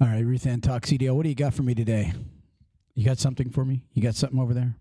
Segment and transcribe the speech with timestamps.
[0.00, 1.14] All right, Ruth Ann Talk CDL.
[1.16, 2.12] What do you got for me today?
[2.94, 3.82] You got something for me?
[3.94, 4.74] You got something over there?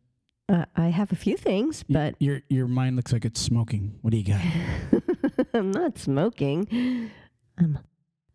[0.49, 3.97] Uh, I have a few things, Y- but your your mind looks like it's smoking.
[4.01, 4.41] What do you got?
[5.53, 7.09] I'm not smoking.
[7.57, 7.79] I'm,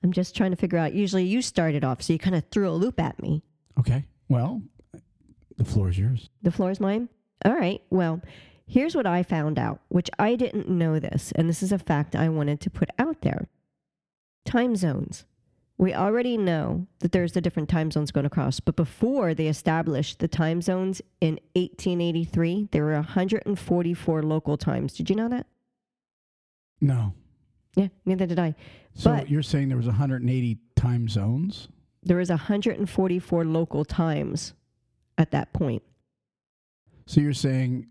[0.03, 0.93] I'm just trying to figure out.
[0.93, 3.43] Usually you started off, so you kind of threw a loop at me.
[3.79, 4.05] Okay.
[4.29, 4.61] Well,
[5.57, 6.29] the floor is yours.
[6.43, 7.09] The floor is mine.
[7.45, 7.81] All right.
[7.91, 8.21] Well,
[8.67, 12.15] here's what I found out, which I didn't know this, and this is a fact
[12.17, 13.49] I wanted to put out there.
[14.45, 15.25] Time zones.
[15.79, 20.19] We already know that there's the different time zones going across, but before they established
[20.21, 24.93] the time zones in 1883, there were 144 local times.
[24.95, 25.47] Did you know that?
[26.81, 27.15] No.
[27.75, 28.55] Yeah, neither did I.
[28.95, 31.69] So But- you're saying there was 180 time zones?
[32.03, 34.55] There was 144 local times
[35.17, 35.83] at that point.
[37.07, 37.87] So you're saying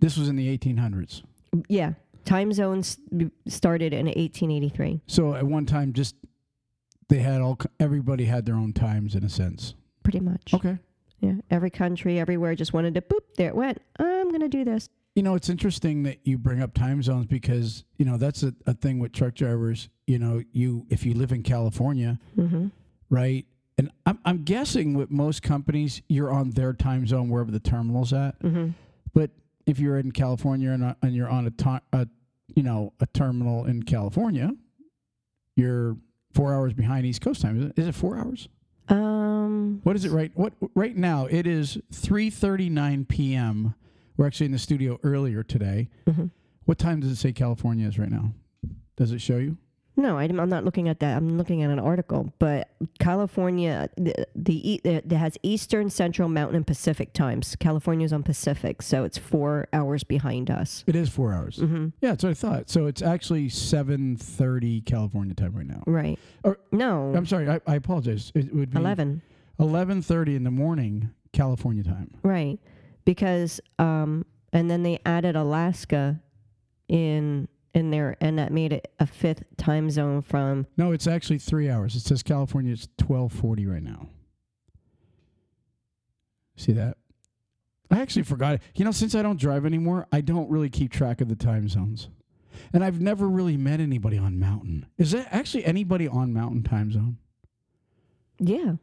[0.00, 1.22] this was in the 1800s.
[1.68, 1.94] Yeah,
[2.24, 2.98] time zones
[3.46, 5.02] started in 1883.
[5.06, 6.14] So at one time, just
[7.12, 9.74] they had all everybody had their own times in a sense.
[10.02, 10.54] Pretty much.
[10.54, 10.78] Okay.
[11.20, 13.80] Yeah, every country, everywhere just wanted to boop, there it went.
[13.98, 14.88] I'm going to do this.
[15.14, 18.54] You know, it's interesting that you bring up time zones because you know that's a,
[18.66, 19.90] a thing with truck drivers.
[20.06, 22.68] You know, you if you live in California, hmm
[23.10, 23.44] right?
[23.76, 28.14] And I'm I'm guessing with most companies, you're on their time zone wherever the terminal's
[28.14, 28.36] at.
[28.40, 28.70] hmm
[29.12, 29.30] But
[29.66, 32.08] if you're in California and, uh, and you're on a, ti- a
[32.56, 34.50] you know a terminal in California,
[35.56, 35.98] you're
[36.34, 37.58] four hours behind East Coast time.
[37.58, 38.48] Is it, is it four hours?
[38.88, 40.30] Um, What is it right?
[40.34, 41.26] What right now?
[41.26, 43.74] It is three thirty nine p.m.
[44.16, 45.88] We're actually in the studio earlier today.
[46.06, 46.30] mhm.
[46.64, 48.32] What time does it say California is right now?
[48.96, 49.56] Does it show you?
[49.94, 51.18] No, I, am not looking at that.
[51.18, 52.32] I'm looking at an article.
[52.38, 57.56] But California, the, the e- it has Eastern, Central, Mountain, and Pacific times.
[57.60, 60.82] California's on Pacific, so it's four hours behind us.
[60.86, 61.56] It is four hours.
[61.58, 62.70] hmm Yeah, that's what I thought.
[62.70, 65.82] So it's actually seven thirty California time right now.
[65.86, 66.18] Right.
[66.42, 68.32] Or- no, I'm sorry, I, I apologize.
[68.34, 69.20] It would be 11.
[69.58, 72.10] eleven thirty in the morning California time.
[72.22, 72.58] Right.
[73.04, 76.20] Because, um, and then they added Alaska
[76.88, 80.66] in in there, and that made it a fifth time zone from.
[80.76, 81.94] No, it's actually three hours.
[81.94, 84.08] It says California is twelve forty right now.
[86.56, 86.96] See that?
[87.90, 88.54] I actually forgot.
[88.54, 88.62] It.
[88.74, 91.68] You know, since I don't drive anymore, I don't really keep track of the time
[91.68, 92.08] zones.
[92.72, 94.86] And I've never really met anybody on Mountain.
[94.98, 97.18] Is there actually anybody on Mountain time zone?
[98.38, 98.74] Yeah.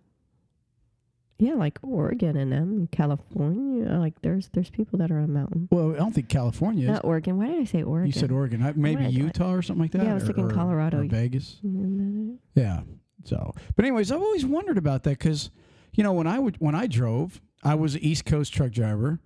[1.40, 3.90] Yeah, like Oregon and them, California.
[3.98, 5.68] Like there's there's people that are on mountain.
[5.72, 6.90] Well, I don't think California is.
[6.92, 7.38] Not Oregon.
[7.38, 8.08] Why did I say Oregon?
[8.08, 8.62] You said Oregon.
[8.62, 9.06] I- Maybe?
[9.06, 10.04] Utah or something like that.
[10.04, 11.00] Yeah, I was or- thinking or- Colorado.
[11.00, 11.60] or Vegas.
[11.66, 12.82] Mm, Yeah.
[13.26, 15.50] So, but anyways, I've always wondered about that because,
[15.94, 19.20] you know, when I would when I drove, I was an East Coast truck driver,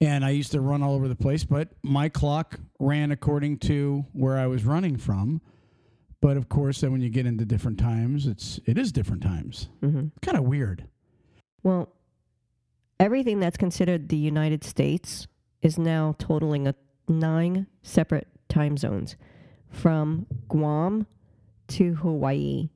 [0.00, 1.44] and I used to run all over the place.
[1.44, 5.40] But my clock ran according to where I was running from.
[6.20, 9.68] But of course, then when you get into different times, it's it is different times.
[9.82, 10.10] mhm.
[10.20, 10.84] Kind of weird.
[11.62, 11.88] Well,
[13.00, 15.26] everything that's considered the United States
[15.62, 16.74] is now totaling a
[17.08, 19.16] nine separate time zones,
[19.70, 21.06] from Guam
[21.68, 22.70] to Hawaii.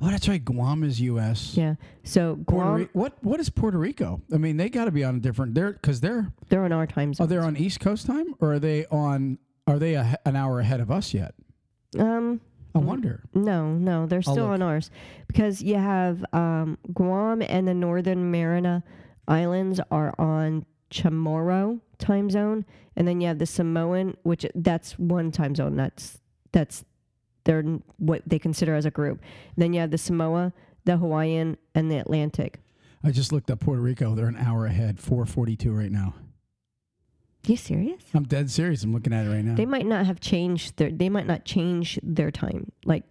[0.00, 0.44] Oh, that's right.
[0.44, 1.56] Guam is U.S.
[1.56, 1.74] Yeah.
[2.04, 4.20] So Guam, Ri- what what is Puerto Rico?
[4.32, 5.54] I mean, they got to be on a different.
[5.54, 7.24] They're because they're they're on our time zone.
[7.26, 10.60] are they on East Coast time or are they on are they a, an hour
[10.60, 11.34] ahead of us yet?
[11.98, 12.40] Um,
[12.76, 13.22] I wonder.
[13.34, 14.54] No, no, they're I'll still look.
[14.54, 14.90] on ours
[15.26, 18.82] because you have um, Guam and the Northern Mariana
[19.28, 25.32] Islands are on Chamorro time zone, and then you have the Samoan, which that's one
[25.32, 25.76] time zone.
[25.76, 26.20] That's
[26.52, 26.84] that's
[27.44, 27.62] they're
[27.98, 29.20] what they consider as a group.
[29.56, 30.52] Then you have the Samoa,
[30.84, 32.60] the Hawaiian, and the Atlantic.
[33.02, 34.14] I just looked up Puerto Rico.
[34.14, 36.14] They're an hour ahead, 442 right now.
[37.48, 38.02] You serious?
[38.14, 38.82] I'm dead serious.
[38.82, 39.54] I'm looking at it right now.
[39.54, 40.90] They might not have changed their.
[40.90, 42.72] They might not change their time.
[42.84, 43.04] Like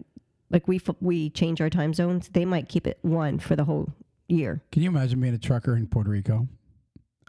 [0.50, 2.30] like we f- we change our time zones.
[2.30, 3.90] They might keep it one for the whole
[4.28, 4.64] year.
[4.72, 6.48] Can you imagine being a trucker in Puerto Rico?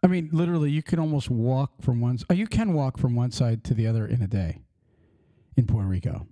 [0.02, 2.18] I mean, literally, you can almost walk from one.
[2.30, 4.58] Oh, you can walk from one side to the other in a day
[5.56, 6.26] in Puerto Rico.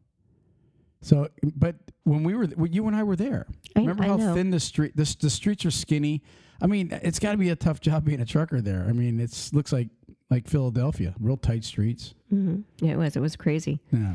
[1.01, 3.47] So, but when we were, when you and I were there,
[3.77, 4.35] I, remember I how know.
[4.35, 6.23] thin the street, the, the streets are skinny.
[6.63, 8.87] I mean, it's got to be a tough job being a trucker there.
[8.89, 9.89] I mean, it's looks like
[10.35, 12.15] like Philadelphia, real tight streets.
[12.29, 13.15] hmm Yeah, it was.
[13.17, 13.81] It was crazy.
[13.93, 14.15] Yeah.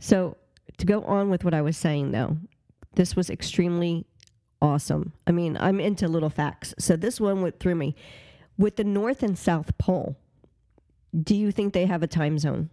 [0.00, 0.36] So
[0.78, 2.36] to go on with what I was saying, though,
[2.96, 4.04] this was extremely
[4.60, 5.12] awesome.
[5.28, 7.94] I mean, I'm into little facts, so this one went through me.
[8.58, 10.16] With the North and South Pole,
[11.22, 12.68] do you think they have a time zone?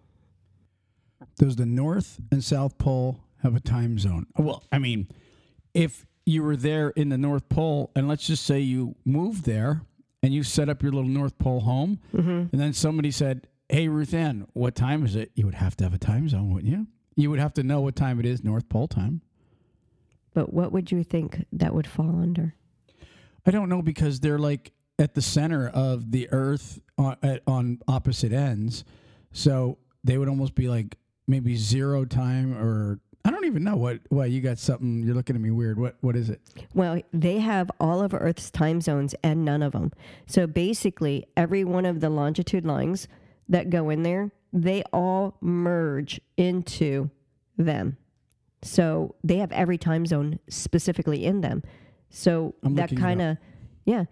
[1.37, 4.25] Does the North and South Pole have a time zone?
[4.37, 5.07] Well, I mean,
[5.75, 9.81] if you were there in the North Pole, and let's just say you moved there
[10.23, 12.29] and you set up your little North Pole home, Mm-hmm.
[12.29, 15.31] and then somebody said, Hey, Ruth Ann, what time is it?
[15.35, 16.87] You would have to have a time zone, wouldn't you?
[17.15, 19.21] You would have to know what time it is, North Pole time.
[20.33, 22.53] but what would you think that would fall under?
[23.45, 27.79] I don't know because they're like at the center of the Earth on, at, on
[27.87, 28.83] opposite ends,
[29.31, 30.97] so they would almost be like
[31.27, 33.99] maybe zero time or I don't even know what.
[34.07, 35.03] What you got something?
[35.03, 35.77] You're looking at me weird.
[35.77, 36.39] What What is it?
[36.73, 39.91] Well, they have all of Earth's time zones and none of them.
[40.27, 43.09] So basically, every one of the longitude lines
[43.49, 47.09] that go in there, they all merge into
[47.57, 47.97] them.
[48.61, 51.63] So they have every time zone specifically in them.
[52.09, 53.37] So I'm that kind of,
[53.83, 54.05] yeah,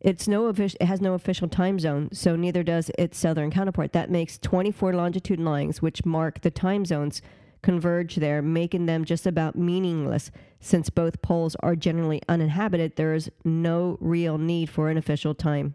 [0.00, 0.78] it's no official.
[0.80, 2.08] It has no official time zone.
[2.12, 3.92] So neither does its southern counterpart.
[3.92, 7.20] That makes 24 longitude lines, which mark the time zones
[7.62, 10.30] converge there, making them just about meaningless.
[10.60, 15.74] Since both poles are generally uninhabited, there is no real need for an official time.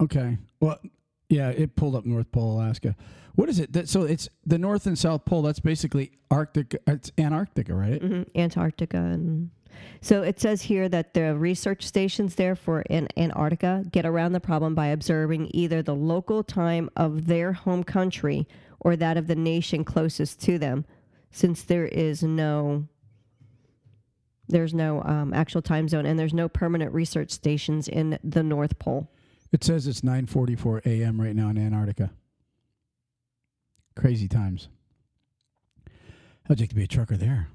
[0.00, 0.38] Okay.
[0.60, 0.78] Well,
[1.28, 2.96] yeah, it pulled up North Pole, Alaska.
[3.34, 3.72] What is it?
[3.72, 5.42] That, so it's the North and South Pole.
[5.42, 6.76] That's basically Arctic.
[6.86, 8.02] It's Antarctica, right?
[8.02, 8.98] hmm Antarctica.
[8.98, 9.50] And
[10.00, 14.40] so it says here that the research stations there for in Antarctica get around the
[14.40, 18.48] problem by observing either the local time of their home country
[18.80, 20.84] or that of the nation closest to them,
[21.30, 22.86] since there is no
[24.48, 28.80] there's no um, actual time zone and there's no permanent research stations in the North
[28.80, 29.08] Pole.
[29.52, 31.20] It says it's 9:44 a.m.
[31.20, 32.10] right now in Antarctica.
[33.94, 34.68] Crazy times.
[36.46, 37.48] How'd you like to be a trucker there?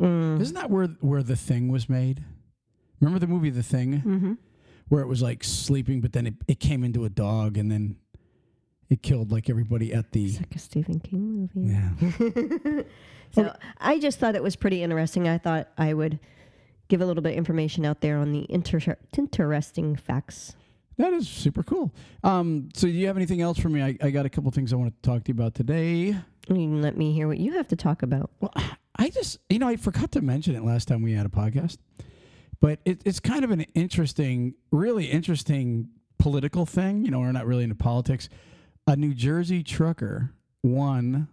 [0.00, 0.40] Mm.
[0.40, 2.24] Isn't that where where the thing was made?
[3.00, 4.32] Remember the movie The Thing, hmm
[4.88, 7.96] where it was like sleeping, but then it, it came into a dog, and then
[8.90, 10.26] it killed like everybody at the.
[10.26, 11.70] It's like a Stephen King movie.
[11.70, 12.82] Yeah.
[13.30, 15.28] so I just thought it was pretty interesting.
[15.28, 16.18] I thought I would
[16.88, 20.56] give a little bit of information out there on the inter- interesting facts.
[20.98, 21.94] That is super cool.
[22.24, 23.80] Um, so, do you have anything else for me?
[23.80, 26.08] I, I got a couple things I want to talk to you about today.
[26.08, 28.30] You can let me hear what you have to talk about.
[28.40, 28.52] Well,
[28.96, 31.78] I just, you know, I forgot to mention it last time we had a podcast,
[32.60, 35.88] but it, it's kind of an interesting, really interesting
[36.18, 37.04] political thing.
[37.04, 38.28] You know, we're not really into politics.
[38.90, 40.32] A New Jersey trucker
[40.64, 41.28] won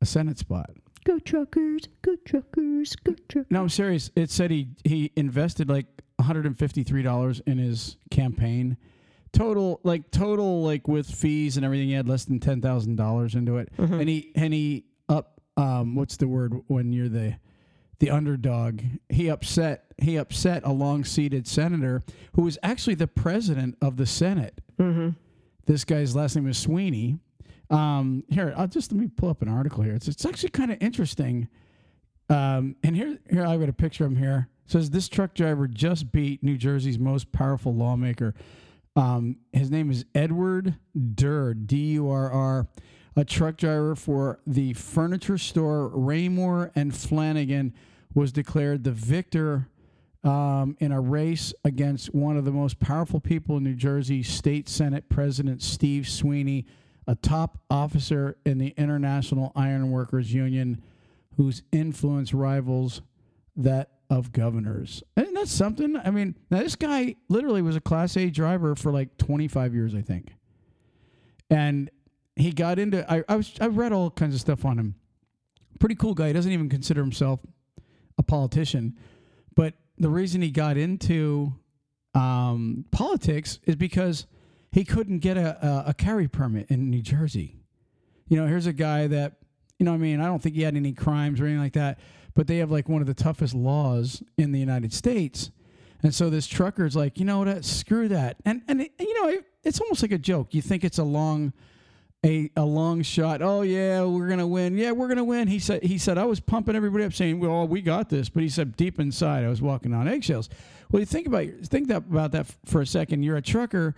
[0.00, 0.70] a Senate spot.
[1.04, 3.50] Go truckers, go truckers, go truckers.
[3.50, 4.10] No, I'm serious.
[4.16, 5.84] It said he he invested like
[6.16, 8.78] 153 dollars in his campaign.
[9.34, 13.34] Total, like total, like with fees and everything, he had less than ten thousand dollars
[13.34, 15.42] into it, and he and he up.
[15.58, 17.36] Um, what's the word when you're the
[17.98, 18.80] the underdog?
[19.10, 19.84] He upset.
[19.98, 22.04] He upset a long seated senator
[22.36, 24.62] who was actually the president of the Senate.
[24.80, 25.10] Mm-hmm.
[25.66, 27.18] This guy's last name is Sweeney.
[27.70, 29.94] Um, here, I'll just let me pull up an article here.
[29.94, 31.48] It's it's actually kind of interesting.
[32.28, 34.48] Um, and here here I've got a picture of him here.
[34.66, 38.34] It says this truck driver just beat New Jersey's most powerful lawmaker.
[38.94, 40.76] Um, his name is Edward
[41.14, 42.66] Durr, D U R R,
[43.16, 47.72] a truck driver for the furniture store Raymour and Flanigan,
[48.14, 49.68] was declared the victor
[50.24, 54.68] um, in a race against one of the most powerful people in New Jersey, State
[54.68, 56.66] Senate President Steve Sweeney,
[57.06, 60.82] a top officer in the International Iron Workers Union,
[61.36, 63.02] whose influence rivals
[63.56, 65.02] that of governors.
[65.16, 65.96] And that's something.
[65.96, 69.94] I mean, now this guy literally was a Class A driver for like 25 years,
[69.94, 70.34] I think.
[71.50, 71.90] And
[72.36, 73.10] he got into.
[73.10, 74.94] I I, was, I read all kinds of stuff on him.
[75.80, 76.28] Pretty cool guy.
[76.28, 77.40] He doesn't even consider himself
[78.18, 78.96] a politician,
[79.56, 81.54] but the reason he got into
[82.14, 84.26] um, politics is because
[84.70, 87.56] he couldn't get a, a, carry permit in New Jersey.
[88.28, 89.34] You know, here's a guy that,
[89.78, 91.98] you know, I mean, I don't think he had any crimes or anything like that,
[92.34, 95.50] but they have like one of the toughest laws in the United States.
[96.02, 98.36] And so this trucker's like, you know what, screw that.
[98.44, 100.54] And, and it, you know, it, it's almost like a joke.
[100.54, 101.52] You think it's a long,
[102.24, 103.42] a, a long shot.
[103.42, 104.76] Oh yeah, we're gonna win.
[104.76, 105.48] Yeah, we're gonna win.
[105.48, 105.82] He said.
[105.82, 108.76] He said I was pumping everybody up, saying, "Well, we got this." But he said
[108.76, 110.48] deep inside, I was walking on eggshells.
[110.90, 113.24] Well, you think about think that about that for a second.
[113.24, 113.94] You're a trucker,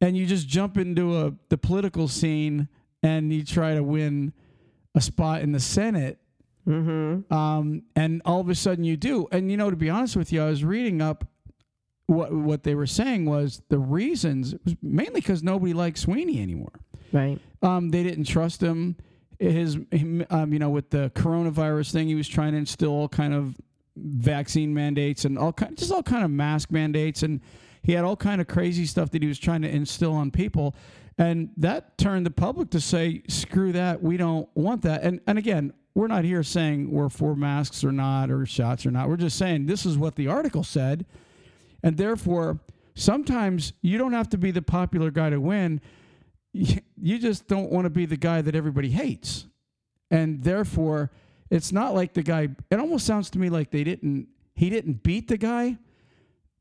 [0.00, 2.68] and you just jump into a the political scene,
[3.02, 4.34] and you try to win
[4.94, 6.18] a spot in the Senate.
[6.68, 7.32] Mm-hmm.
[7.32, 9.26] Um, and all of a sudden you do.
[9.32, 11.26] And you know, to be honest with you, I was reading up
[12.06, 16.72] what what they were saying was the reasons was mainly because nobody liked Sweeney anymore.
[17.12, 17.38] Right.
[17.64, 18.96] Um, they didn't trust him.
[19.38, 19.78] His,
[20.30, 23.56] um, you know, with the coronavirus thing, he was trying to instill all kind of
[23.96, 27.40] vaccine mandates and all kind, just all kind of mask mandates, and
[27.82, 30.74] he had all kind of crazy stuff that he was trying to instill on people,
[31.18, 35.38] and that turned the public to say, "Screw that, we don't want that." And and
[35.38, 39.08] again, we're not here saying we're for masks or not, or shots or not.
[39.08, 41.06] We're just saying this is what the article said,
[41.82, 42.60] and therefore,
[42.94, 45.80] sometimes you don't have to be the popular guy to win
[46.54, 49.46] you just don't want to be the guy that everybody hates.
[50.10, 51.10] And therefore,
[51.50, 52.48] it's not like the guy.
[52.70, 54.28] It almost sounds to me like they didn't.
[54.54, 55.78] He didn't beat the guy.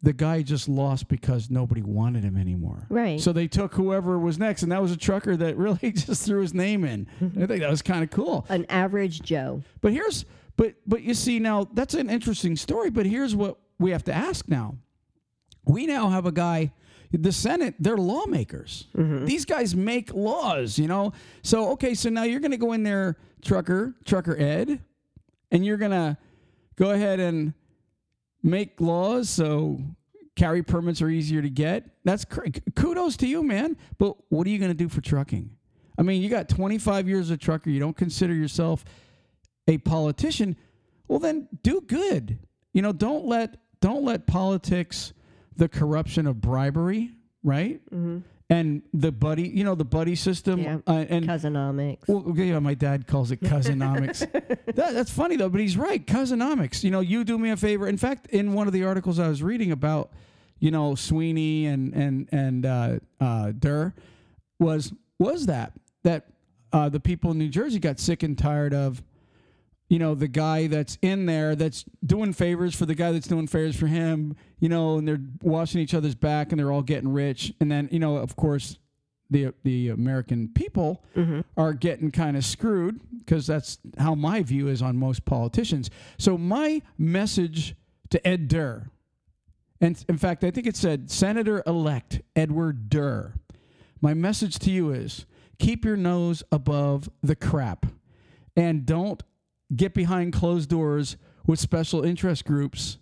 [0.01, 2.88] The guy just lost because nobody wanted him anymore.
[2.89, 3.21] Right.
[3.21, 6.41] So they took whoever was next, and that was a trucker that really just threw
[6.41, 7.07] his name in.
[7.21, 7.43] Mm-hmm.
[7.43, 8.45] I think that was kind of cool.
[8.50, 9.62] An average Joe.
[9.79, 10.25] But here's
[10.57, 12.89] but but you see now that's an interesting story.
[12.89, 14.75] But here's what we have to ask now.
[15.65, 16.73] We now have a guy.
[17.13, 18.88] The Senate, they're lawmakers.
[18.98, 19.25] Mm-hmm.
[19.25, 21.13] These guys make laws, you know.
[21.43, 24.82] So okay, so now you're going to go in there, trucker, trucker Ed,
[25.51, 26.17] and you're going to
[26.75, 27.53] go ahead and
[28.41, 29.79] make laws so
[30.36, 31.86] carry permits are easier to get.
[32.03, 33.77] That's cra- kudos to you, man.
[33.98, 35.51] But what are you going to do for trucking?
[35.98, 37.70] I mean, you got 25 years of trucker.
[37.70, 38.84] You don't consider yourself
[39.67, 40.55] a politician.
[41.08, 42.39] Well, then do good.
[42.74, 45.13] You know, don't let don't let politics,
[45.57, 47.12] the corruption of bribery,
[47.43, 47.81] right,
[48.50, 50.77] and the buddy, you know, the buddy system, Yeah.
[50.86, 52.07] uh, and Cousinomics.
[52.07, 54.19] well, yeah, my dad calls it cousinomics.
[54.75, 56.05] that, that's funny though, but he's right.
[56.05, 56.83] Cousinomics.
[56.83, 57.88] You know, you do me a favor.
[57.88, 60.12] In fact, in one of the articles I was reading about,
[60.60, 63.93] you know, Sweeney and and and uh, uh, Durr,
[64.60, 66.27] was was that that
[66.74, 69.01] uh, the people in New Jersey got sick and tired of,
[69.93, 73.45] you know, the guy that's in there that's doing favors for the guy that's doing
[73.45, 74.35] favors for him.
[74.59, 77.53] You know, and they're washing each other's back, and they're all getting rich.
[77.59, 78.79] And then, you know, of course,
[79.29, 81.41] the the American people mm-hmm.
[81.55, 85.91] are getting kind of screwed because that's how my view is on most politicians.
[86.17, 87.75] So my message
[88.09, 88.89] to Ed Durr,
[89.79, 93.35] and in fact, I think it said Senator elect Edward Durr.
[94.01, 95.27] My message to you is
[95.59, 97.85] keep your nose above the crap
[98.55, 99.21] and don't
[99.75, 102.98] get behind closed doors with special interest groups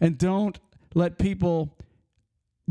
[0.00, 0.58] and don't
[0.94, 1.74] let people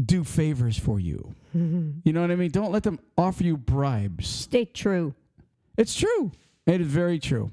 [0.04, 1.34] do favors for you.
[1.56, 2.52] You know what I mean?
[2.52, 4.28] Don't let them offer you bribes.
[4.28, 5.16] Stay true.
[5.78, 6.34] It's true.
[6.68, 7.50] It is very true.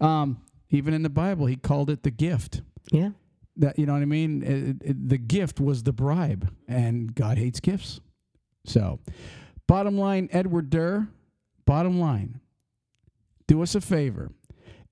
[0.00, 0.40] Um,
[0.70, 2.62] even in the Bible, he called it the gift.
[2.92, 3.10] Yeah.
[3.56, 4.42] That you know what I mean?
[4.44, 8.00] It- it- the gift was the bribe, and God hates gifts.
[8.64, 9.00] So,
[9.66, 11.08] bottom line, Edward Durr.
[11.66, 12.38] Bottom line,
[13.48, 14.30] do us a favor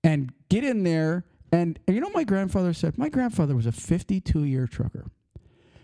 [0.05, 1.25] and get in there.
[1.53, 2.99] And, and you know, my grandfather said.
[2.99, 5.07] My grandfather was a 52 year trucker.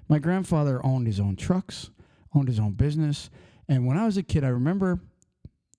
[0.09, 1.91] My grandfather owned his own trucks,
[2.35, 3.31] owned his own business.
[3.69, 5.01] And when I was a kid, I remember,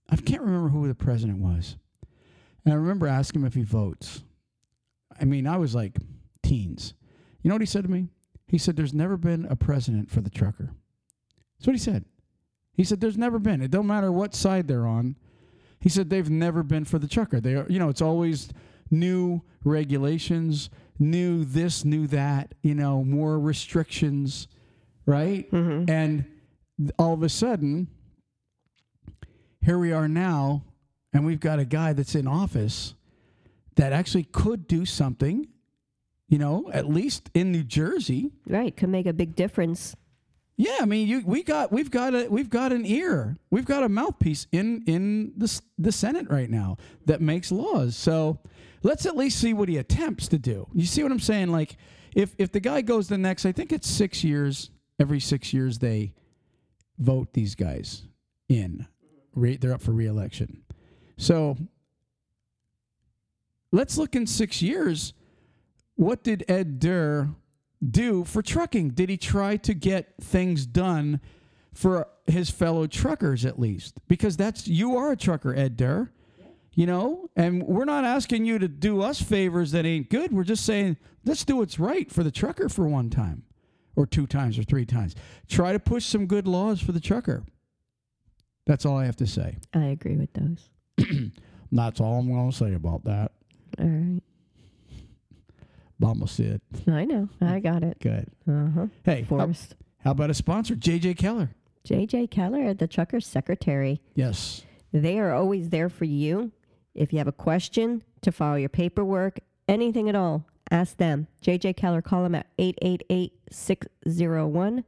[0.09, 1.77] I can't remember who the president was.
[2.63, 4.23] And I remember asking him if he votes.
[5.19, 5.97] I mean, I was like
[6.41, 6.93] teens.
[7.41, 8.07] You know what he said to me?
[8.47, 10.71] He said, There's never been a president for the trucker.
[11.57, 12.05] That's what he said.
[12.73, 13.61] He said, There's never been.
[13.61, 15.15] It don't matter what side they're on.
[15.85, 17.39] He said, They've never been for the trucker.
[17.39, 18.49] They are, you know, it's always
[18.89, 24.47] new regulations, new this, new that, you know, more restrictions,
[25.05, 25.49] right?
[25.51, 25.87] Mm-hmm.
[25.87, 26.25] And
[26.97, 27.87] all of a sudden,
[29.61, 30.63] here we are now,
[31.13, 32.95] and we've got a guy that's in office
[33.75, 35.47] that actually could do something,
[36.27, 38.31] you know, at least in New Jersey.
[38.47, 38.75] Right.
[38.75, 39.95] Could make a big difference.
[40.57, 43.83] Yeah, I mean, you we got we've got a we've got an ear, we've got
[43.83, 47.97] a mouthpiece in in the the Senate right now that makes laws.
[47.97, 48.39] So
[48.81, 50.67] let's at least see what he attempts to do.
[50.73, 51.51] You see what I'm saying?
[51.51, 51.75] Like,
[52.15, 54.69] if if the guy goes the next, I think it's six years.
[54.97, 56.13] Every six years they
[56.97, 58.03] vote these guys
[58.47, 58.87] in.
[59.33, 60.63] Re, they're up for reelection.
[61.17, 61.57] So
[63.73, 65.13] let's look in six years.
[65.95, 67.29] What did Ed Durr
[67.91, 68.89] do for trucking?
[68.89, 71.19] Did he try to get things done
[71.73, 73.99] for his fellow truckers at least?
[74.07, 76.11] Because that's you are a trucker, Ed Durr.
[76.77, 80.33] You know, and we're not asking you to do us favors that ain't good.
[80.33, 83.43] We're just saying let's do what's right for the trucker for one time,
[83.95, 85.15] or two times, or three times.
[85.47, 87.45] Try to push some good laws for the trucker.
[88.65, 89.55] That's all I have to say.
[89.73, 90.69] I agree with those.
[91.71, 93.31] That's all I'm going to say about that.
[93.79, 94.21] All right.
[95.99, 97.29] Mama said, I know.
[97.41, 97.97] I got it.
[98.01, 98.27] good.
[98.47, 98.85] Uh huh.
[99.03, 99.51] Hey, how,
[99.99, 101.51] how about a sponsor, JJ Keller?
[101.87, 104.01] JJ Keller, the trucker secretary.
[104.15, 104.63] Yes.
[104.91, 106.51] They are always there for you.
[106.93, 111.27] If you have a question to file your paperwork, anything at all, ask them.
[111.43, 114.83] JJ Keller, call them at 888 601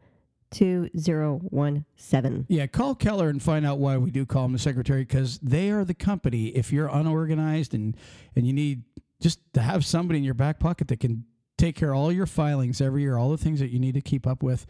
[0.50, 2.46] 2017.
[2.48, 5.70] Yeah, call Keller and find out why we do call him the secretary because they
[5.70, 6.48] are the company.
[6.48, 7.96] If you're unorganized and
[8.36, 8.84] and you need
[9.22, 11.26] just to have somebody in your back pocket that can
[11.58, 14.02] take care of all your filings every year, all the things that you need to
[14.02, 14.66] keep up with,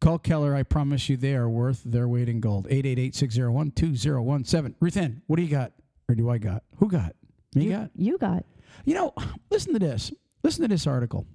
[0.00, 0.54] call Keller.
[0.54, 2.66] I promise you, they are worth their weight in gold.
[2.68, 4.74] 888-601-2017.
[4.80, 5.72] Ruth Ann, what do you got?
[6.08, 6.62] Or do I got?
[6.78, 7.14] Who got?
[7.54, 7.90] Me You, got?
[7.94, 8.44] you got.
[8.84, 9.14] You know,
[9.50, 10.12] listen to this.
[10.42, 11.26] Listen to this article.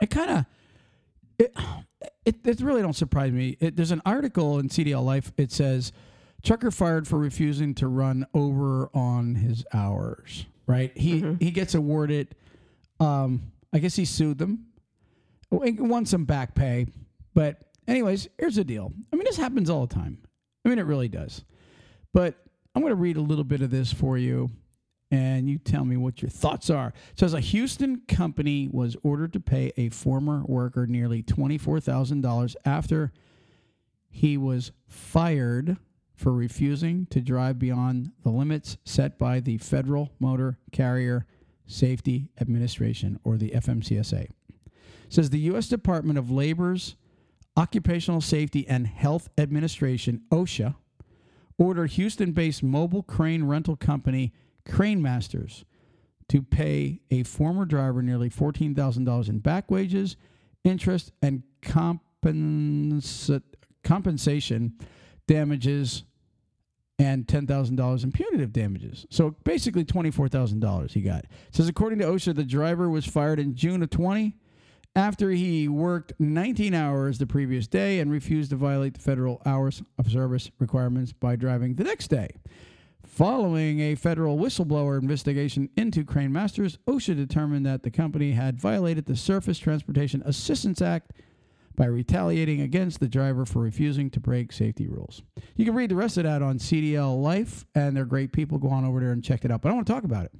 [0.00, 0.44] It kind of
[1.38, 1.54] it,
[2.24, 3.56] it it really don't surprise me.
[3.60, 5.32] It, there's an article in CDL Life.
[5.36, 5.92] It says
[6.42, 10.46] trucker fired for refusing to run over on his hours.
[10.66, 10.96] Right?
[10.96, 12.34] He he gets awarded.
[13.00, 14.66] Um, I guess he sued them,
[15.50, 16.86] He won some back pay,
[17.34, 18.92] but anyways, here's the deal.
[19.12, 20.18] I mean, this happens all the time.
[20.64, 21.44] I mean, it really does.
[22.12, 22.36] But
[22.74, 24.50] I'm going to read a little bit of this for you,
[25.10, 26.94] and you tell me what your thoughts are.
[27.10, 33.12] It says a Houston company was ordered to pay a former worker nearly $24,000 after
[34.08, 35.76] he was fired
[36.14, 41.26] for refusing to drive beyond the limits set by the Federal Motor Carrier
[41.66, 44.22] Safety Administration, or the FMCSA.
[44.22, 44.32] It
[45.08, 45.68] says the U.S.
[45.68, 46.94] Department of Labor's
[47.56, 50.74] Occupational Safety and Health Administration, OSHA,
[51.56, 54.32] ordered Houston based mobile crane rental company
[54.68, 55.64] Crane Masters
[56.28, 60.16] to pay a former driver nearly $14,000 in back wages,
[60.64, 63.42] interest, and compensa-
[63.82, 64.72] compensation
[65.26, 66.04] damages
[66.98, 69.06] and $10,000 in punitive damages.
[69.10, 71.24] So basically $24,000 he got.
[71.24, 74.36] It says according to OSHA the driver was fired in June of 20
[74.96, 79.82] after he worked 19 hours the previous day and refused to violate the federal hours
[79.98, 82.28] of service requirements by driving the next day.
[83.04, 89.06] Following a federal whistleblower investigation into Crane Masters, OSHA determined that the company had violated
[89.06, 91.12] the Surface Transportation Assistance Act
[91.76, 95.22] by retaliating against the driver for refusing to break safety rules.
[95.56, 98.58] You can read the rest of that on CDL Life, and they're great people.
[98.58, 99.60] Go on over there and check it out.
[99.62, 100.32] But I want to talk about it.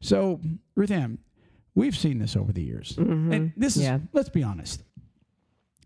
[0.00, 0.40] So,
[0.74, 1.18] Ruth Ann,
[1.74, 2.96] we've seen this over the years.
[2.96, 3.32] Mm-hmm.
[3.32, 3.98] And this is, Yeah.
[4.12, 4.82] let's be honest.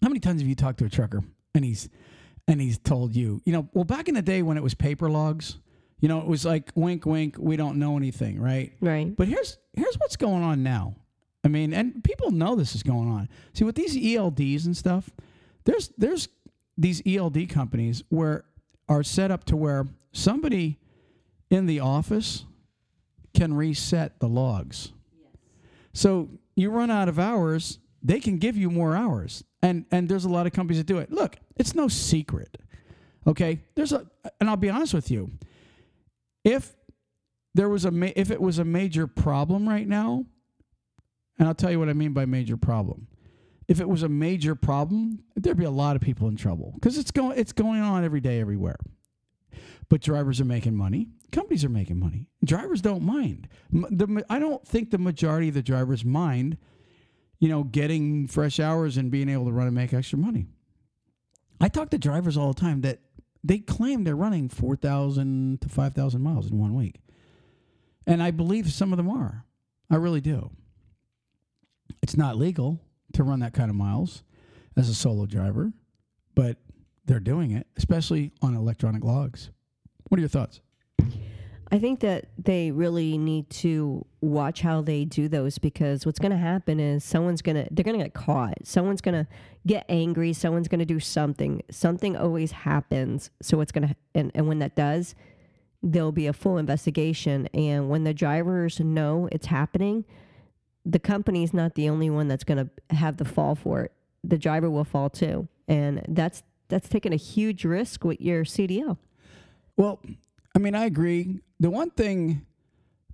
[0.03, 1.23] How many times have you talked to a trucker
[1.55, 1.89] and he's
[2.47, 5.09] and he's told you, you know, well, back in the day when it was paper
[5.09, 5.57] logs,
[6.01, 8.73] you know, it was like wink, wink, we don't know anything, right?
[8.81, 9.17] Right.
[9.17, 10.97] But here's here's what's going on now.
[11.45, 13.29] I mean, and people know this is going on.
[13.53, 15.11] See, with these ELDs and stuff,
[15.65, 16.29] there's there's
[16.77, 18.45] these ELD companies where
[18.89, 20.79] are set up to where somebody
[21.51, 22.45] in the office
[23.35, 24.93] can reset the logs.
[25.93, 29.45] So you run out of hours, they can give you more hours.
[29.63, 31.13] And and there's a lot of companies that do it.
[31.13, 32.59] Look, it's no secret.
[33.27, 33.61] Okay?
[33.75, 34.07] There's a
[34.41, 35.31] and I'll be honest with you.
[36.43, 36.75] If
[37.55, 40.27] there was a ma- if it was a major problem right now,
[41.39, 43.07] and I'll tell you what I mean by major problem.
[43.67, 46.99] If it was a major problem, there'd be a lot of people in trouble because
[46.99, 48.77] it's going it's going on every day everywhere.
[49.89, 51.09] But drivers are making money.
[51.33, 52.27] Companies are making money.
[52.45, 53.49] Drivers don't mind.
[53.71, 56.57] The, I don't think the majority of the drivers mind,
[57.39, 60.47] you know, getting fresh hours and being able to run and make extra money.
[61.61, 63.01] I talk to drivers all the time that
[63.43, 67.01] they claim they're running 4,000 to 5,000 miles in one week.
[68.07, 69.45] And I believe some of them are.
[69.91, 70.51] I really do.
[72.05, 72.83] It's not legal
[73.15, 74.25] to run that kind of miles
[74.77, 75.73] as a solo driver,
[76.35, 76.59] but
[77.07, 79.49] they're doing it, especially on electronic logs.
[80.11, 80.61] What are your thoughts?
[81.73, 86.33] I think that they really need to watch how they do those because what's going
[86.33, 88.59] to happen is someone's going to they're going to get caught.
[88.65, 89.27] Someone's going to
[89.67, 91.63] get angry, someone's going to do something.
[91.71, 93.31] Something always happens.
[93.41, 95.15] So it's going to and and when that does,
[95.83, 100.05] there'll be a full investigation and when the drivers know it's happening,
[100.85, 103.93] the company's not the only one that's going to have the fall for it.
[104.23, 105.49] The driver will fall too.
[105.69, 108.97] And that's that's taking a huge risk with your CDL.
[109.77, 110.01] Well,
[110.55, 111.41] I mean, I agree.
[111.61, 112.47] The one thing,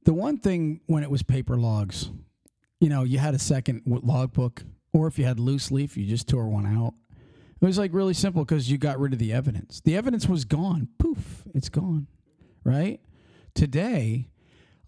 [0.05, 2.11] the one thing when it was paper logs,
[2.81, 6.29] you know, you had a second logbook, or if you had loose leaf, you just
[6.29, 6.95] tore one out.
[7.61, 9.81] It was like really simple because you got rid of the evidence.
[9.83, 10.89] The evidence was gone.
[10.99, 12.07] Poof, it's gone.
[12.65, 13.01] Right?
[13.55, 14.29] Today,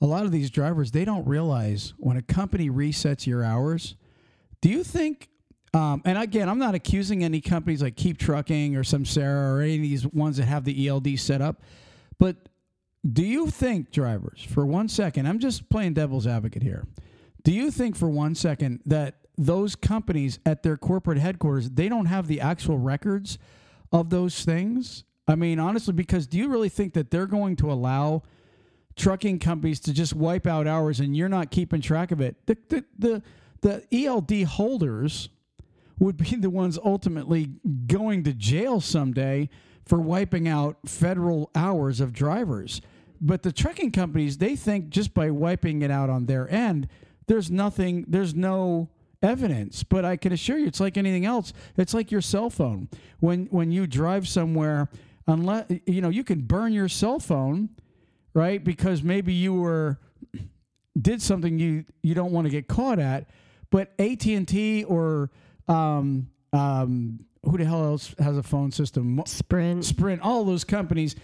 [0.02, 3.94] a lot of these drivers, they don't realize when a company resets your hours.
[4.60, 5.28] Do you think
[5.74, 9.80] um, and again, I'm not accusing any companies like KeepTruckin or Samsara or any of
[9.80, 11.62] these ones that have the ELD set up.
[12.18, 12.36] But
[13.10, 16.86] do you think, drivers, for one second, I'm just playing devil's advocate here.
[17.42, 22.06] Do you think for one second that those companies at their corporate headquarters, they don't
[22.06, 23.38] have the actual records
[23.92, 25.04] of those things?
[25.26, 28.24] I mean, honestly, because do you really think that they're going to allow
[28.96, 32.36] trucking companies to just wipe out hours and you're not keeping track of it?
[32.46, 33.22] The, the, the,
[33.90, 35.28] the ELD holders
[35.98, 37.50] would be the ones ultimately
[37.86, 39.48] going to jail someday
[39.84, 42.80] for wiping out federal hours of drivers.
[43.20, 46.88] But the trucking companies, they think just by wiping it out on their end,
[47.26, 48.88] there's nothing, there's no
[49.22, 49.84] evidence.
[49.84, 51.52] But I can assure you, it's like anything else.
[51.76, 52.88] It's like your cell phone.
[53.20, 54.88] When when you drive somewhere,
[55.26, 57.70] unless you know, you can burn your cell phone,
[58.34, 58.62] right?
[58.62, 59.98] Because maybe you were
[61.00, 63.28] did something you you don't want to get caught at.
[63.70, 65.30] But AT and T or
[65.68, 69.22] um, um, who the hell else has a phone system?
[69.26, 69.84] Sprint.
[69.84, 71.16] Sprint, all those companies,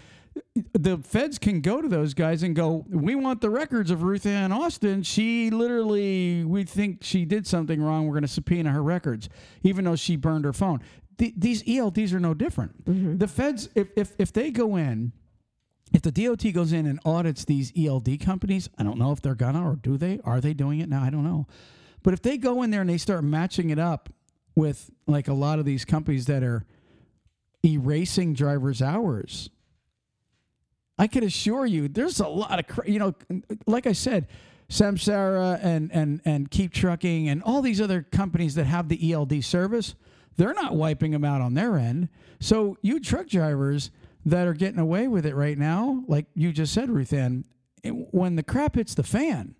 [0.73, 4.25] the feds can go to those guys and go, "We want the records of Ruth
[4.25, 5.03] Ann Austin.
[5.03, 8.07] She literally, we think she did something wrong.
[8.07, 9.29] We're going to subpoena her records,
[9.63, 10.81] even though she burned her phone."
[11.17, 12.85] The, these ELDs are no different.
[13.19, 15.11] The feds, if, if if they go in,
[15.91, 19.35] if the DOT goes in and audits these ELD companies, I don't know if they're
[19.35, 20.19] gonna or do they?
[20.23, 21.03] Are they doing it now?
[21.03, 21.47] I don't know.
[22.03, 24.09] But if they go in there and they start matching it up
[24.55, 26.65] with like a lot of these companies that are
[27.65, 29.49] erasing drivers' hours,
[30.97, 33.15] I can assure you, there's a lot of you know,
[33.65, 34.27] like I said,
[34.69, 39.95] Samsara and and and KeepTruckin and all these other companies that have the ELD service,
[40.37, 42.09] they're not wiping them out on their end.
[42.39, 43.91] So you truck drivers
[44.25, 47.45] that are getting away with it right now, like you just said, Ruth Ann,
[47.83, 49.55] when the crap hits the fan,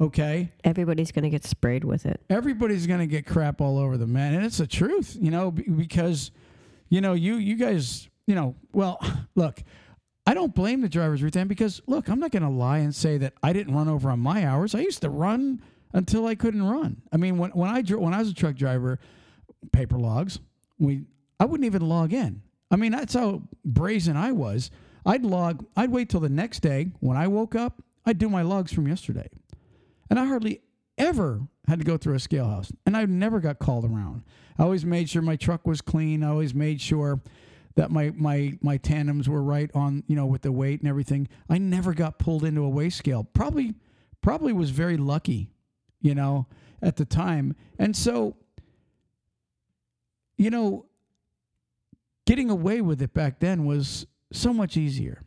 [0.00, 2.20] okay, Everybody's going to get sprayed with it.
[2.28, 4.34] everybody's going to get crap all over them, man.
[4.34, 6.30] And it's the truth, you know, because,
[6.88, 8.98] you know, you, you guys, you know, well,
[9.34, 9.62] look,
[10.26, 12.94] I don't blame the drivers, Ruth Ann, because look, I'm not going to lie and
[12.94, 14.74] say that I didn't run over on my hours.
[14.74, 17.02] I used to run until I couldn't run.
[17.12, 18.98] I mean, when, when I when I was a truck driver,
[19.72, 20.40] paper logs,
[20.78, 21.04] we
[21.38, 22.42] I wouldn't even log in.
[22.74, 24.72] I mean, that's how brazen I was.
[25.06, 25.64] I'd log.
[25.76, 27.80] I'd wait till the next day when I woke up.
[28.04, 29.28] I'd do my logs from yesterday,
[30.10, 30.60] and I hardly
[30.98, 34.24] ever had to go through a scale house, and I never got called around.
[34.58, 36.24] I always made sure my truck was clean.
[36.24, 37.20] I always made sure
[37.76, 41.28] that my my my tandems were right on, you know, with the weight and everything.
[41.48, 43.22] I never got pulled into a weigh scale.
[43.22, 43.74] Probably
[44.20, 45.48] probably was very lucky,
[46.00, 46.48] you know,
[46.82, 47.54] at the time.
[47.78, 48.34] And so
[50.36, 50.86] you know,
[52.26, 55.22] getting away with it back then was so much easier.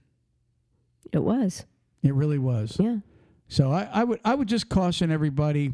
[1.12, 1.66] It was.
[2.04, 2.78] It really was.
[2.80, 2.98] Yeah.
[3.48, 5.74] So I, I would I would just caution everybody,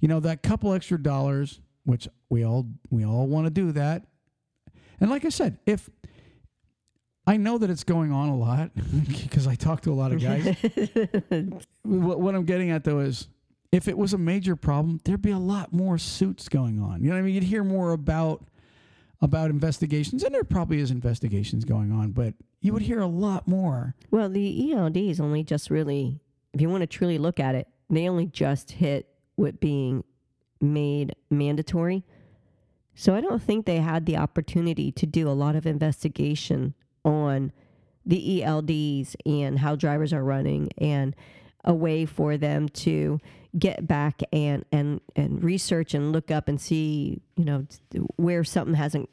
[0.00, 4.06] you know, that couple extra dollars, which we all we all want to do that.
[5.00, 5.90] And like I said, if
[7.26, 8.70] I know that it's going on a lot
[9.08, 10.56] because I talk to a lot of guys.
[11.82, 13.28] what, what I'm getting at though is
[13.70, 17.02] if it was a major problem, there'd be a lot more suits going on.
[17.02, 17.34] You know what I mean?
[17.34, 18.46] You'd hear more about
[19.22, 23.46] about investigations, and there probably is investigations going on, but you would hear a lot
[23.46, 23.94] more.
[24.10, 26.20] Well, the ELDs only just really,
[26.52, 30.02] if you want to truly look at it, they only just hit with being
[30.60, 32.04] made mandatory.
[32.94, 37.52] So I don't think they had the opportunity to do a lot of investigation on
[38.04, 41.14] the ELDs and how drivers are running and
[41.64, 43.20] a way for them to
[43.58, 47.66] get back and and and research and look up and see you know
[48.16, 49.08] where something hasn't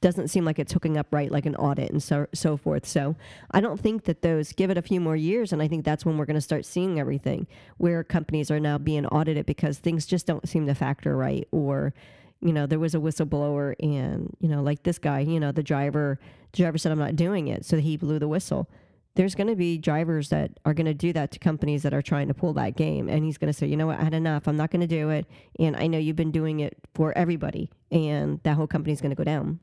[0.00, 2.86] doesn't seem like it's hooking up right like an audit and so so forth.
[2.86, 3.16] So
[3.52, 6.04] i don't think that those give it a few more years and i think that's
[6.04, 7.46] when we're going to start seeing everything
[7.78, 11.94] where companies are now being audited because things just don't seem to factor right or
[12.40, 15.62] you know there was a whistleblower and you know like this guy you know the
[15.62, 16.18] driver
[16.52, 17.64] the driver said i'm not doing it.
[17.64, 18.68] So he blew the whistle
[19.16, 22.02] there's going to be drivers that are going to do that to companies that are
[22.02, 24.14] trying to pull that game and he's going to say you know what i had
[24.14, 25.26] enough i'm not going to do it
[25.58, 29.16] and i know you've been doing it for everybody and that whole company's going to
[29.16, 29.60] go down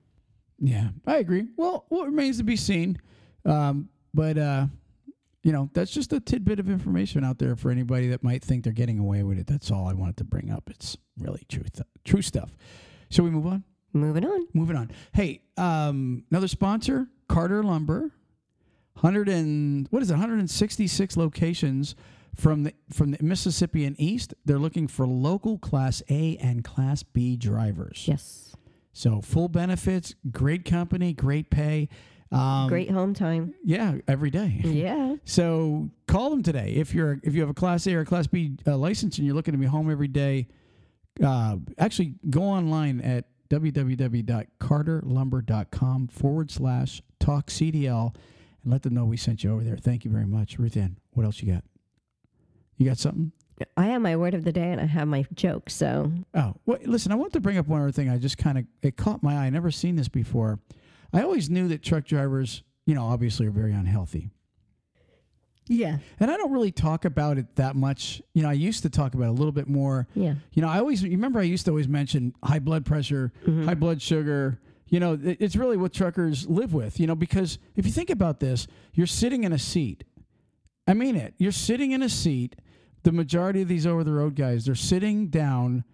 [0.60, 1.48] Yeah, I agree.
[1.58, 3.00] Well, what remains to be seen.
[3.46, 4.68] Um, but uh,
[5.44, 8.64] you know, that's just a tidbit of information out there for anybody that might think
[8.64, 9.48] they're getting away with it.
[9.48, 10.70] That's all I wanted to bring up.
[10.70, 12.52] It's really true, th- true stuff.
[13.10, 13.64] Shall we move on?
[13.94, 14.92] moving on Moving on.
[15.14, 18.12] Hey, um, another sponsor, Carter Lumber.
[18.98, 20.14] Hundred and what is it?
[20.14, 21.96] 166 locations
[22.36, 24.34] from the from the Mississippi and East.
[24.46, 28.06] They're looking for local Class A and Class B drivers.
[28.08, 28.56] yes
[28.94, 31.90] So full benefits, great company, great pay.
[32.34, 34.62] Um, great home time Yeah, every day.
[34.64, 38.06] yeah So call them today if you're if you have a Class A or a
[38.06, 40.48] Class B uh, license and you're looking to be home every day.
[41.22, 48.16] Uh, actually, go online at www.carterlumber.com forward slash talk CDL
[48.63, 49.78] and let them know we sent you over there.
[49.78, 50.97] Thank you very much, Ruth Ann.
[51.12, 51.63] What else you got?
[52.78, 53.32] You got something?
[53.78, 56.80] i have my word of the day and i have my joke so Oh, well,
[56.84, 58.10] listen, I want to bring up one other thing.
[58.10, 59.45] I just kind of, it caught my eye.
[59.45, 60.60] I never seen this before.
[61.13, 64.30] I always knew that truck drivers, you know, obviously are very unhealthy.
[65.67, 68.21] yeah And I don't really talk about it that much.
[68.34, 70.08] You know, I used to talk about it a little bit more.
[70.15, 73.32] yeah You know, I always, you remember I used to always mention high blood pressure,
[73.45, 73.65] mm-hmm.
[73.65, 74.60] high blood sugar.
[74.92, 78.42] You know, it's really what truckers live with, you know, because if you think about
[78.42, 80.04] this, you're sitting in a seat.
[80.86, 81.34] I mean it.
[81.38, 82.58] You're sitting in a seat.
[83.04, 85.86] The majority of these over the road guys, they're sitting down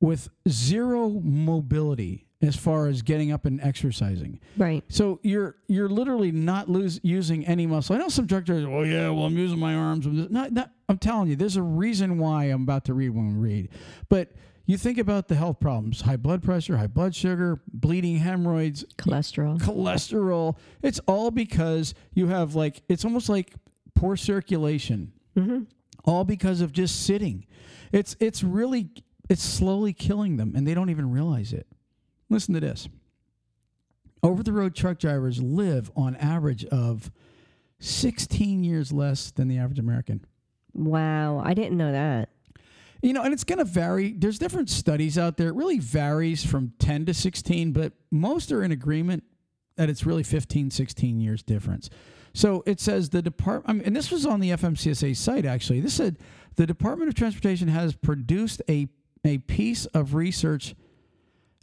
[0.00, 4.38] with zero mobility as far as getting up and exercising.
[4.56, 7.96] right So you're you're literally not lose, using any muscle.
[7.96, 8.66] I know some truck drivers.
[8.66, 10.06] Well, yeah, well, I'm using my arms.
[10.06, 13.40] I'm not, not, I'm telling you, there's a reason why I'm about to read when
[13.40, 13.68] we read.
[14.08, 14.32] But
[14.66, 19.58] you think about the health problems: high blood pressure, high blood sugar, bleeding hemorrhoids, Cholesterol.
[19.58, 20.56] cholesterol.
[20.82, 23.54] It's all because you have like it's almost like
[23.94, 25.12] poor circulation.
[25.36, 25.64] Mm-hmm.
[26.04, 27.46] All because of just sitting.
[27.92, 28.90] It's it's really
[29.28, 31.66] it's slowly killing them and they don't even realize it.
[32.28, 32.88] Listen to this.
[34.22, 37.10] Over the road truck drivers live on average of
[37.80, 40.24] 16 years less than the average American.
[40.72, 42.30] Wow, I didn't know that.
[43.04, 44.12] You know, and it's going to vary.
[44.12, 45.48] There's different studies out there.
[45.48, 49.24] It really varies from 10 to 16, but most are in agreement
[49.76, 51.90] that it's really 15, 16 years difference.
[52.32, 55.80] So it says the department, I mean, and this was on the FMCSA site actually.
[55.80, 56.16] This said
[56.56, 58.88] the Department of Transportation has produced a,
[59.22, 60.74] a piece of research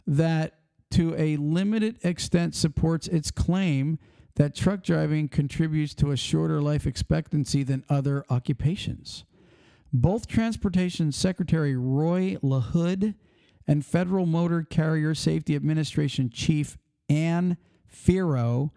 [0.06, 0.60] that
[0.92, 3.98] to a limited extent supports its claim
[4.36, 9.24] that truck driving contributes to a shorter life expectancy than other occupations.
[9.92, 13.14] Both Transportation Secretary Roy LaHood
[13.66, 16.78] and Federal Motor Carrier Safety Administration Chief
[17.08, 18.72] Anne Ferro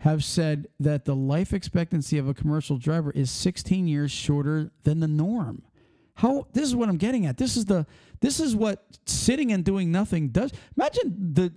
[0.00, 5.00] have said that the life expectancy of a commercial driver is 16 years shorter than
[5.00, 5.62] the norm.
[6.14, 7.36] How this is what I'm getting at.
[7.36, 7.86] This is the
[8.20, 10.52] this is what sitting and doing nothing does.
[10.76, 11.52] Imagine the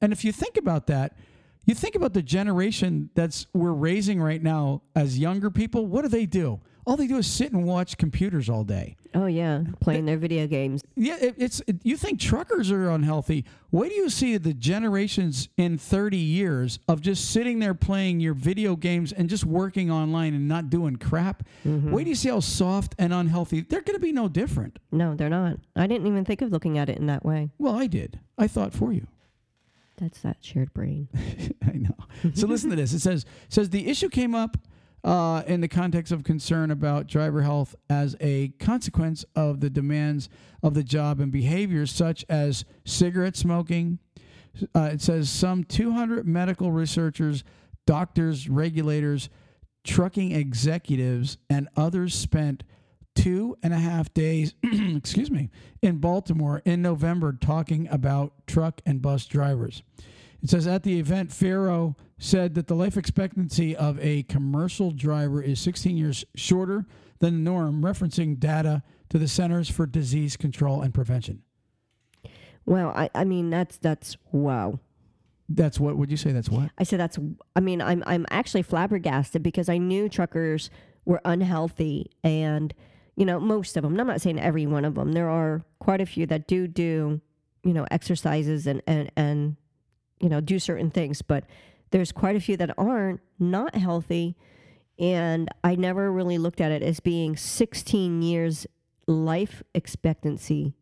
[0.00, 1.16] and if you think about that,
[1.64, 6.08] you think about the generation that's we're raising right now as younger people, what do
[6.08, 6.60] they do?
[6.88, 8.96] All they do is sit and watch computers all day.
[9.14, 10.82] Oh yeah, playing their video games.
[10.96, 13.44] Yeah, it, it's it, you think truckers are unhealthy.
[13.70, 18.32] Wait do you see the generations in 30 years of just sitting there playing your
[18.32, 21.42] video games and just working online and not doing crap?
[21.66, 21.90] Mm-hmm.
[21.90, 24.78] Wait do you see how soft and unhealthy they're going to be no different.
[24.90, 25.58] No, they're not.
[25.76, 27.50] I didn't even think of looking at it in that way.
[27.58, 28.18] Well, I did.
[28.38, 29.06] I thought for you.
[29.98, 31.08] That's that shared brain.
[31.66, 31.96] I know.
[32.34, 32.94] So listen to this.
[32.94, 34.56] It says says the issue came up
[35.04, 40.28] uh, in the context of concern about driver health as a consequence of the demands
[40.62, 43.98] of the job and behaviors such as cigarette smoking.
[44.74, 47.44] Uh, it says some 200 medical researchers,
[47.86, 49.28] doctors, regulators,
[49.84, 52.64] trucking executives, and others spent
[53.14, 55.50] two and a half days, excuse me,
[55.82, 59.82] in Baltimore in November talking about truck and bus drivers.
[60.42, 65.40] It says at the event, Ferro said that the life expectancy of a commercial driver
[65.40, 66.84] is 16 years shorter
[67.20, 71.42] than the norm, referencing data to the Centers for Disease Control and Prevention.
[72.66, 74.78] Well, I, I mean that's that's wow.
[75.48, 76.32] That's what would you say?
[76.32, 76.70] That's what?
[76.76, 77.18] I said that's
[77.56, 80.68] I mean I'm I'm actually flabbergasted because I knew truckers
[81.06, 82.74] were unhealthy and
[83.16, 83.98] you know most of them.
[83.98, 85.12] I'm not saying every one of them.
[85.12, 87.22] There are quite a few that do do
[87.64, 89.56] you know exercises and and and
[90.20, 91.44] you know do certain things, but
[91.90, 94.36] there's quite a few that aren't not healthy
[94.98, 98.66] and I never really looked at it as being 16 years
[99.06, 100.74] life expectancy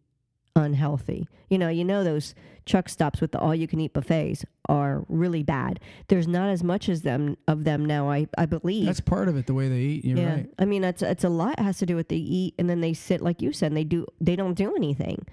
[0.56, 1.28] unhealthy.
[1.50, 5.04] You know, you know those truck stops with the all you can eat buffets are
[5.08, 5.78] really bad.
[6.08, 8.86] There's not as much as them of them now, I, I believe.
[8.86, 9.46] That's part of it.
[9.46, 10.04] The way they eat.
[10.04, 10.34] You're yeah.
[10.34, 10.50] right.
[10.58, 12.94] I mean it's it's a lot has to do with they eat and then they
[12.94, 15.26] sit like you said, and they do they don't do anything.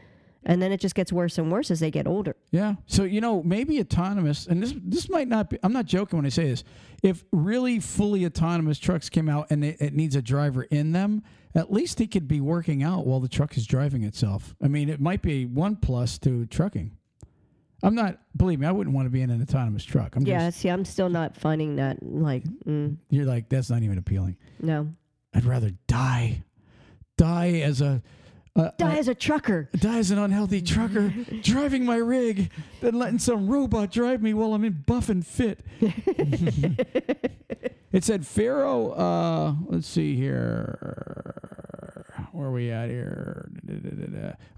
[0.46, 2.36] And then it just gets worse and worse as they get older.
[2.52, 2.76] Yeah.
[2.86, 5.58] So you know, maybe autonomous, and this this might not be.
[5.64, 6.64] I'm not joking when I say this.
[7.02, 11.24] If really fully autonomous trucks came out and it, it needs a driver in them,
[11.56, 14.56] at least he could be working out while the truck is driving itself.
[14.62, 16.92] I mean, it might be one plus to trucking.
[17.82, 18.20] I'm not.
[18.36, 20.16] Believe me, I wouldn't want to be in an autonomous truck.
[20.16, 20.60] I'm Yeah, just.
[20.60, 24.38] see, I'm still not finding that like mm, You're like that's not even appealing.
[24.62, 24.90] no.
[25.36, 26.44] I'd rather die,
[27.18, 28.04] die as a.
[28.56, 29.70] a- Die a- as a trucker.
[29.78, 34.54] die as an unhealthy trucker driving my rig then letting some robot drive me while
[34.54, 35.60] I'm in buff and fit.
[37.92, 41.36] it said Ferro, uh, let's see here.
[42.32, 43.50] Where are we at here?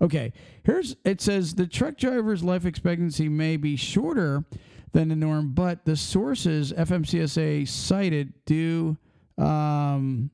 [0.02, 0.32] Okay,
[0.64, 4.46] here's it says the truck driver's life expectancy may be shorter
[4.94, 8.98] than the norm, but the sources FMCSA cited do
[9.38, 10.32] um,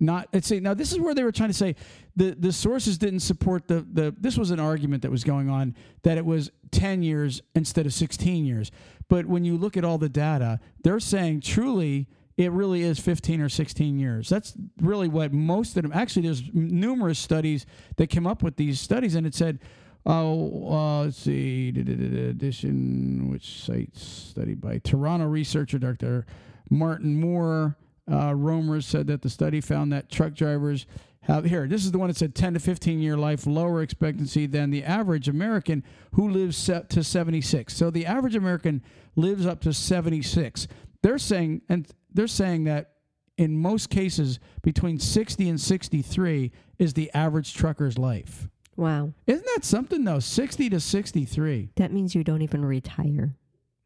[0.00, 1.74] not let's see now this is where they were trying to say
[2.16, 5.74] the the sources didn't support the the this was an argument that was going on
[6.02, 8.70] that it was 10 years instead of 16 years
[9.08, 13.40] but when you look at all the data they're saying truly it really is 15
[13.40, 18.26] or 16 years that's really what most of them actually there's numerous studies that came
[18.26, 19.58] up with these studies and it said
[20.06, 21.68] Oh, uh, let's see.
[21.68, 26.24] Edition, which site studied by Toronto researcher Dr.
[26.70, 27.76] Martin Moore.
[28.10, 30.86] Uh, Romer said that the study found that truck drivers
[31.22, 31.66] have here.
[31.66, 34.82] This is the one that said 10 to 15 year life lower expectancy than the
[34.84, 37.74] average American who lives to 76.
[37.74, 38.82] So the average American
[39.16, 40.66] lives up to 76.
[41.02, 42.92] They're saying, and they're saying that
[43.36, 48.48] in most cases between 60 and 63 is the average trucker's life.
[48.76, 49.12] Wow.
[49.26, 50.20] Isn't that something though?
[50.20, 51.70] 60 to 63.
[51.76, 53.36] That means you don't even retire.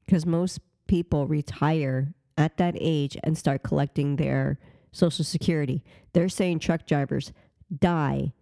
[0.05, 4.59] Because most people retire at that age and start collecting their
[4.93, 5.83] Social Security.
[6.13, 7.33] They're saying truck drivers
[7.77, 8.33] die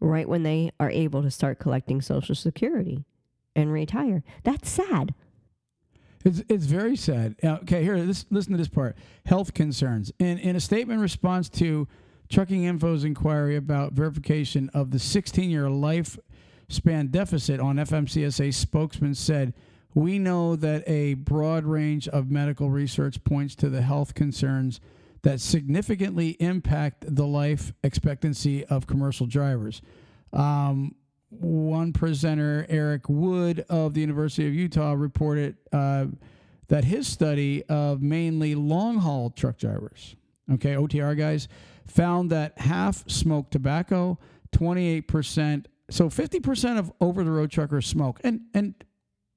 [0.00, 3.04] right when they are able to start collecting Social Security
[3.54, 4.22] and retire.
[4.42, 5.14] That's sad.
[6.24, 7.36] It's it's very sad.
[7.42, 8.96] Okay, here, this, listen to this part.
[9.26, 10.12] Health concerns.
[10.18, 11.88] In in a statement in response to
[12.28, 19.52] Trucking Info's inquiry about verification of the 16-year lifespan deficit on FMCSA, spokesman said,
[19.94, 24.80] "We know that a broad range of medical research points to the health concerns
[25.22, 29.82] that significantly impact the life expectancy of commercial drivers."
[30.32, 30.94] Um,
[31.30, 36.06] one presenter, Eric Wood of the University of Utah, reported uh,
[36.68, 40.16] that his study of mainly long haul truck drivers,
[40.52, 41.48] okay, OTR guys,
[41.86, 44.18] found that half smoked tobacco,
[44.52, 48.20] 28%, so 50% of over the road truckers smoke.
[48.24, 48.74] And, and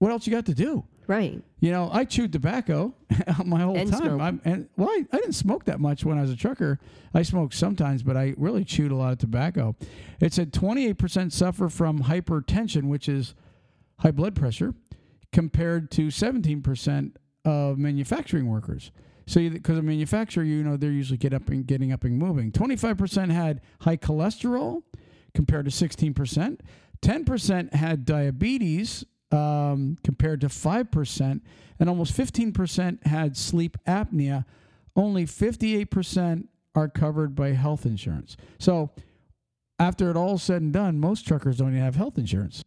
[0.03, 0.83] what else you got to do?
[1.07, 1.41] Right.
[1.61, 2.93] You know, I chewed tobacco
[3.45, 4.19] my whole And time.
[4.19, 6.77] I'm, and well, I, I didn't smoke that much when I was a trucker.
[7.13, 9.77] I smoked sometimes, but I really chewed a lot of tobacco.
[10.19, 13.33] It said 28% suffer from hypertension, which is
[13.99, 14.73] high blood pressure,
[15.31, 17.13] compared to 17%
[17.45, 18.91] of manufacturing workers.
[19.25, 22.51] So, because a manufacturer, you know, they're usually get up and getting up and moving.
[22.51, 24.83] 25% had high cholesterol,
[25.33, 26.59] compared to 16%.
[27.01, 31.41] 10% had diabetes, um, compared to 5%.
[31.79, 34.45] And almost 15% had sleep apnea.
[34.95, 38.37] Only 58% are covered by health insurance.
[38.59, 38.91] So,
[39.79, 42.63] after it all said and done, most truckers don't even have health insurance.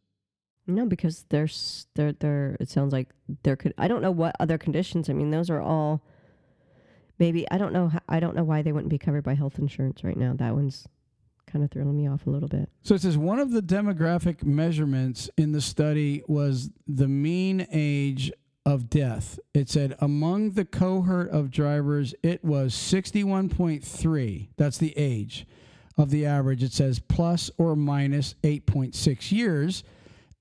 [0.66, 3.08] No, because there's there there it sounds like
[3.44, 5.08] there could I don't know what other conditions.
[5.08, 6.02] I mean, those are all
[7.20, 10.02] maybe I don't know I don't know why they wouldn't be covered by health insurance
[10.02, 10.34] right now.
[10.34, 10.88] That one's
[11.46, 12.68] kind of throwing me off a little bit.
[12.82, 18.32] So it says one of the demographic measurements in the study was the mean age
[18.64, 19.38] of death.
[19.54, 24.48] It said among the cohort of drivers, it was 61.3.
[24.56, 25.46] That's the age
[25.96, 26.62] of the average.
[26.62, 29.84] It says plus or minus 8.6 years.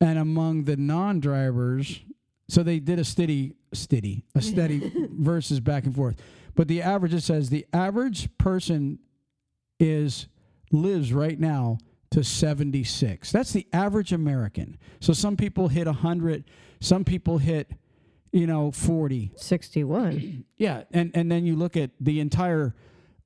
[0.02, 2.02] And among the non drivers,
[2.50, 6.22] so they did a steady, steady, a steady versus back and forth.
[6.56, 9.00] But the average, it says the average person
[9.80, 10.28] is
[10.71, 11.78] lives right now
[12.12, 13.32] to 76.
[13.32, 14.78] That's the average American.
[14.99, 16.45] So some people hit 100,
[16.80, 17.71] some people hit,
[18.32, 19.32] you know, 40.
[19.36, 20.45] 61.
[20.58, 22.73] Yeah, and and then you look at the entire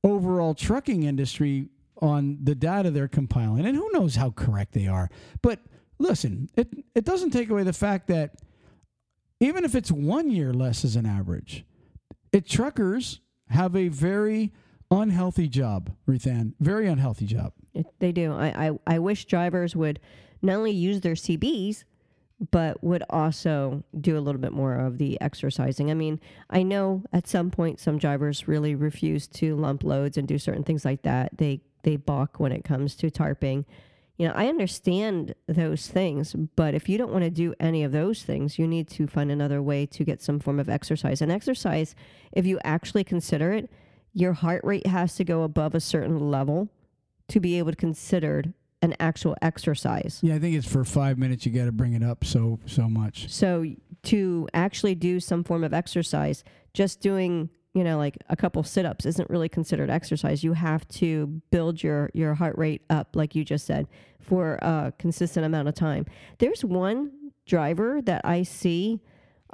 [0.03, 1.69] overall trucking industry
[2.01, 5.11] on the data they're compiling, and who knows how correct they are.
[5.43, 5.59] But
[5.99, 8.35] listen, it it doesn't take away the fact that
[9.39, 11.65] even if it's one year less as an average,
[12.31, 14.51] it truckers have a very
[14.91, 16.55] unhealthy job, Ruth Ann.
[16.59, 17.53] Very unhealthy job.
[17.73, 18.33] It, they do.
[18.33, 19.99] I, I I wish drivers would
[20.41, 21.83] not only use their CBs
[22.51, 25.91] but would also do a little bit more of the exercising.
[25.91, 30.27] I mean, I know at some point some drivers really refuse to lump loads and
[30.27, 31.37] do certain things like that.
[31.37, 33.65] They they balk when it comes to tarping.
[34.17, 37.93] You know, I understand those things, but if you don't want to do any of
[37.93, 41.21] those things, you need to find another way to get some form of exercise.
[41.21, 41.95] And exercise,
[42.33, 43.69] if you actually consider it,
[44.13, 46.69] your heart rate has to go above a certain level
[47.29, 48.43] to be able to consider
[48.81, 50.19] an actual exercise.
[50.21, 51.45] Yeah, I think it's for five minutes.
[51.45, 53.29] You got to bring it up so so much.
[53.29, 53.65] So
[54.03, 56.43] to actually do some form of exercise,
[56.73, 60.43] just doing you know like a couple sit-ups isn't really considered exercise.
[60.43, 63.87] You have to build your your heart rate up, like you just said,
[64.19, 66.05] for a consistent amount of time.
[66.37, 67.11] There's one
[67.45, 69.01] driver that I see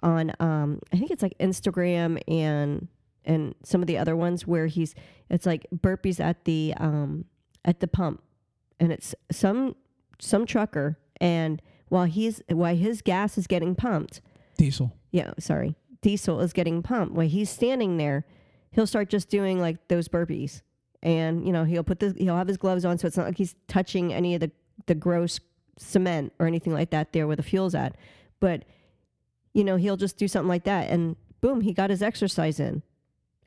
[0.04, 2.88] on um, I think it's like Instagram and
[3.26, 4.96] and some of the other ones where he's
[5.30, 7.26] it's like burpees at the um,
[7.64, 8.22] at the pump.
[8.80, 9.76] And it's some
[10.20, 14.22] some trucker and while he's while his gas is getting pumped
[14.58, 14.94] Diesel.
[15.12, 17.16] yeah sorry diesel is getting pumped.
[17.16, 18.26] While he's standing there
[18.72, 20.62] he'll start just doing like those burpees.
[21.02, 23.38] And you know he'll put the he'll have his gloves on so it's not like
[23.38, 24.52] he's touching any of the
[24.88, 25.40] the gross
[25.78, 27.96] cement or anything like that there where the fuel's at.
[28.40, 28.66] But
[29.54, 32.84] you know he'll just do something like that and boom he got his exercise in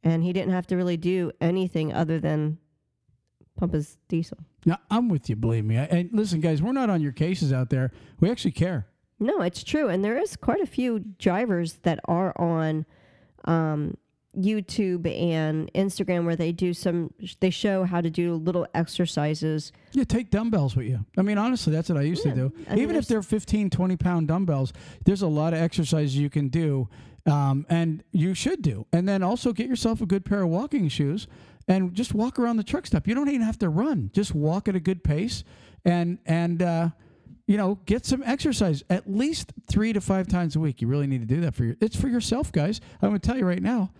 [0.04, 2.58] and he didn't have to really do anything other than
[3.56, 5.78] pump his diesel Now, I'm with you, believe me.
[5.78, 7.90] I- And listen, guys, we're not on your cases out there.
[8.20, 8.86] We actually care.
[9.20, 12.86] No, it's true, and there is quite a few drivers that are on
[13.46, 13.96] um,
[14.38, 17.12] YouTube and Instagram where they do some.
[17.40, 19.72] They show how to do little exercises.
[19.92, 21.04] Yeah, take dumbbells with you.
[21.16, 22.52] I mean, honestly, that's what I used Yeah, to do.
[22.68, 24.72] I mean, Even if they're 15, 20 pound dumbbells,
[25.04, 26.88] there's a lot of exercises you can do.
[27.28, 28.86] Um, and you should do.
[28.92, 31.26] And then also get yourself a good pair of walking shoes
[31.66, 33.06] and just walk around the truck stop.
[33.06, 34.10] You don't even have to run.
[34.14, 35.44] Just walk at a good pace
[35.84, 36.88] and and uh,
[37.46, 40.80] you know, get some exercise at least three to five times a week.
[40.82, 41.76] You really need to do that for your.
[41.80, 42.80] It's for yourself, guys.
[43.02, 43.90] I'm going to tell you right now.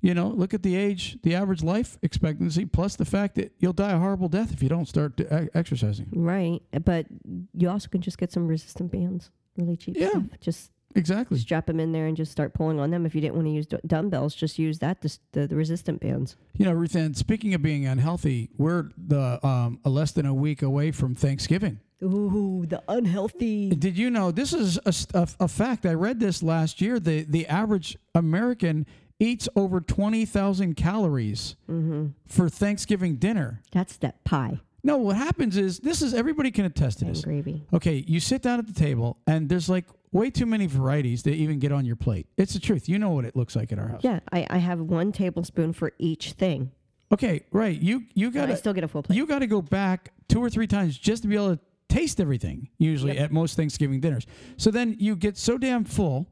[0.00, 3.72] You know, look at the age, the average life expectancy, plus the fact that you'll
[3.72, 5.20] die a horrible death if you don't start
[5.54, 6.08] exercising.
[6.12, 6.60] Right.
[6.84, 7.06] But
[7.54, 10.08] you also can just get some resistant bands, really cheap Yeah.
[10.08, 10.22] stuff.
[10.40, 11.36] Just Exactly.
[11.36, 13.06] Just strap them in there and just start pulling on them.
[13.06, 15.56] If you didn't want to use d- dumbbells, just use that, to, s- the, the
[15.56, 16.36] resistant bands.
[16.56, 20.62] You know, Ruth Ann, speaking of being unhealthy, we're the um, less than a week
[20.62, 21.80] away from Thanksgiving.
[22.02, 23.70] Ooh, the unhealthy.
[23.70, 25.86] Did you know this is a, a, a fact?
[25.86, 26.98] I read this last year.
[26.98, 28.86] The the average American
[29.20, 32.06] eats over twenty thousand calories Mm-hmm.
[32.26, 33.60] for Thanksgiving dinner.
[33.70, 37.24] That's that pie No, what happens is this is everybody can attest to and this.
[37.24, 37.64] gravy.
[37.72, 41.30] Okay, you sit down at the table and there's like way too many varieties to
[41.32, 42.26] even get on your plate.
[42.36, 42.88] It's the truth.
[42.88, 44.00] You know what it looks like at our house.
[44.02, 46.72] Yeah, I, I have one tablespoon for each thing.
[47.12, 47.78] Okay, right.
[47.80, 49.16] You you got I to still get a full plate.
[49.16, 52.20] you got to go back two or three times just to be able to taste
[52.20, 53.24] everything usually Yep.
[53.24, 54.26] at most thanksgiving dinners
[54.56, 56.26] so then you get so damn full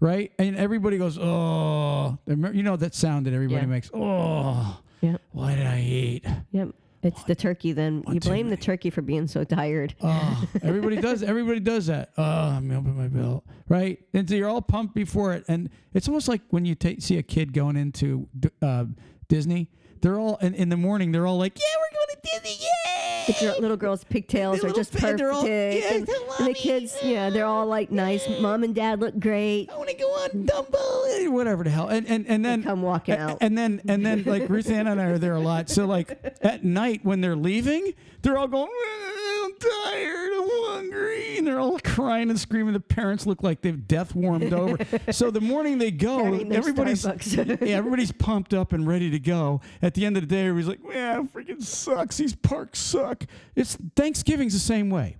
[0.00, 3.66] right and everybody goes oh you know that sound that everybody Yeah.
[3.66, 5.20] makes oh Yep.
[5.32, 6.68] why did i eat Yep.
[7.04, 8.02] It's the turkey then.
[8.08, 8.62] You too blame the many.
[8.62, 9.94] turkey for being so tired.
[10.00, 14.34] oh everybody does everybody does that oh i'm gonna open my belt right and so
[14.34, 17.52] you're all pumped before it and it's almost like when you ta- see a kid
[17.52, 18.26] going into
[18.62, 18.84] uh,
[19.28, 19.68] disney
[20.00, 23.32] they're all in, in the morning they're all like yeah we're going disney yeah The
[23.40, 25.20] girl, little girls' pigtails Their are just perfect.
[25.22, 26.08] all- yeah, and,
[26.38, 28.26] and the kids, yeah, they're all like nice.
[28.40, 29.70] Mom and dad look great.
[29.72, 32.82] I want to go on Dumbo, eh, whatever the hell, and and and then come
[32.82, 33.38] walking out.
[33.40, 35.70] and then and then like Ruth Ann and I are there a lot.
[35.70, 41.38] So like at night when they're leaving, they're all going, "Eh, "I'm tired, I'm hungry,"
[41.38, 42.74] and they're all crying and screaming.
[42.74, 44.76] The parents look like they've death warmed over.
[45.12, 47.04] so the morning they go, everybody's
[47.34, 49.62] yeah, everybody's pumped up and ready to go.
[49.80, 52.13] At the end of the day, everybody's like, "Yeah, freaking sucks.
[52.16, 55.16] These parks suck." It's Thanksgiving's the same way.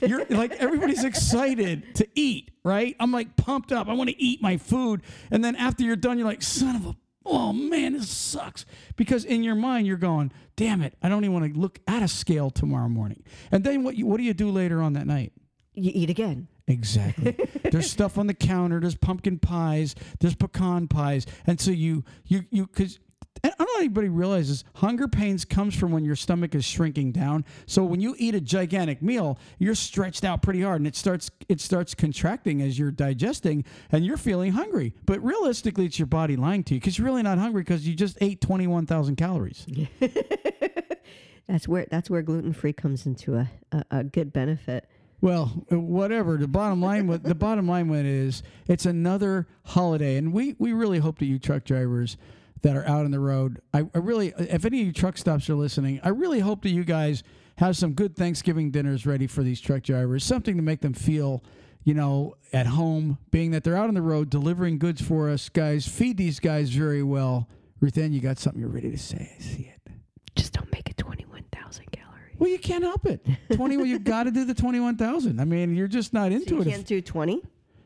[0.00, 2.96] You're like everybody's excited to eat, right?
[3.00, 3.88] I'm like pumped up.
[3.88, 6.86] I want to eat my food, and then after you're done, you're like, "Son of
[6.86, 8.66] a." Oh man, this sucks.
[8.96, 12.02] Because in your mind you're going, "Damn it, I don't even want to look at
[12.02, 15.06] a scale tomorrow morning." And then what you, what do you do later on that
[15.06, 15.32] night?
[15.74, 16.48] You eat again.
[16.66, 17.36] Exactly.
[17.70, 18.80] there's stuff on the counter.
[18.80, 19.94] There's pumpkin pies.
[20.20, 22.98] There's pecan pies, and so you you you because.
[23.44, 27.12] I don't know if anybody realizes hunger pains comes from when your stomach is shrinking
[27.12, 27.44] down.
[27.66, 31.30] So when you eat a gigantic meal, you're stretched out pretty hard, and it starts
[31.48, 34.94] it starts contracting as you're digesting, and you're feeling hungry.
[35.06, 37.94] But realistically, it's your body lying to you because you're really not hungry because you
[37.94, 39.66] just ate twenty one thousand calories.
[41.48, 44.88] That's where that's where gluten free comes into a, a, a good benefit.
[45.20, 46.36] Well, uh, whatever.
[46.36, 50.54] The bottom line, with the bottom line with it is, it's another holiday, and we
[50.58, 52.16] we really hope that you truck drivers
[52.62, 53.60] that are out on the road.
[53.74, 56.70] I, I really, if any of you truck stops are listening, I really hope that
[56.70, 57.22] you guys
[57.58, 60.24] have some good Thanksgiving dinners ready for these truck drivers.
[60.24, 61.42] Something to make them feel,
[61.84, 63.18] you know, at home.
[63.30, 65.86] Being that they're out on the road delivering goods for us, guys.
[65.86, 67.48] Feed these guys very well.
[67.80, 69.32] Ruth Ann, you got something you're ready to say?
[69.38, 69.92] I see it.
[70.36, 72.36] Just don't make it twenty one thousand calories.
[72.38, 73.26] Well, you can't help it.
[73.52, 73.76] Twenty.
[73.76, 75.40] well, you got to do the twenty-one thousand.
[75.40, 76.66] I mean, you're just not into So you it.
[76.68, 77.42] if- can't do twenty.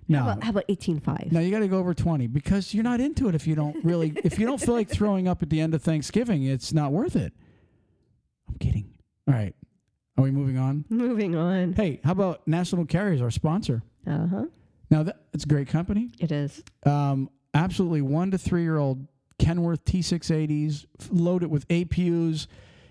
[0.09, 0.65] No, How about, how about?
[1.33, 3.85] No, you got to go over 20 because you're not into it if you don't
[3.85, 6.93] really, if you don't feel like throwing up at the end of Thanksgiving, it's not
[6.93, 7.33] worth it.
[8.49, 8.95] I'm kidding.
[9.29, 9.55] All right.
[10.17, 10.85] Are we moving on?
[10.89, 11.73] Moving on.
[11.75, 13.83] Hey, how about National Carriers, our sponsor?
[14.07, 14.45] Uh huh.
[14.91, 16.11] Now, that, it's a great company.
[16.21, 16.63] It is.
[16.85, 19.07] Um, absolutely one to three year old
[19.39, 22.47] Kenworth T680s, f- loaded with APUs,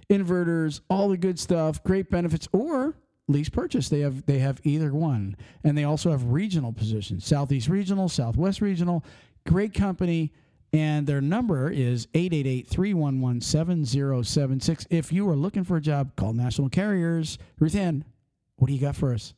[0.10, 2.96] inverters, all the good stuff, great benefits, or
[3.28, 3.90] lease purchase.
[3.90, 8.62] They have they have either one, and they also have regional positions: Southeast Regional, Southwest
[8.62, 9.04] Regional.
[9.48, 10.32] Great company.
[10.74, 14.88] And their number is 888-311-7076.
[14.90, 17.38] If you are looking for a job, call National Carriers.
[17.60, 18.04] Ruth Ann,
[18.58, 19.34] what do you got for us?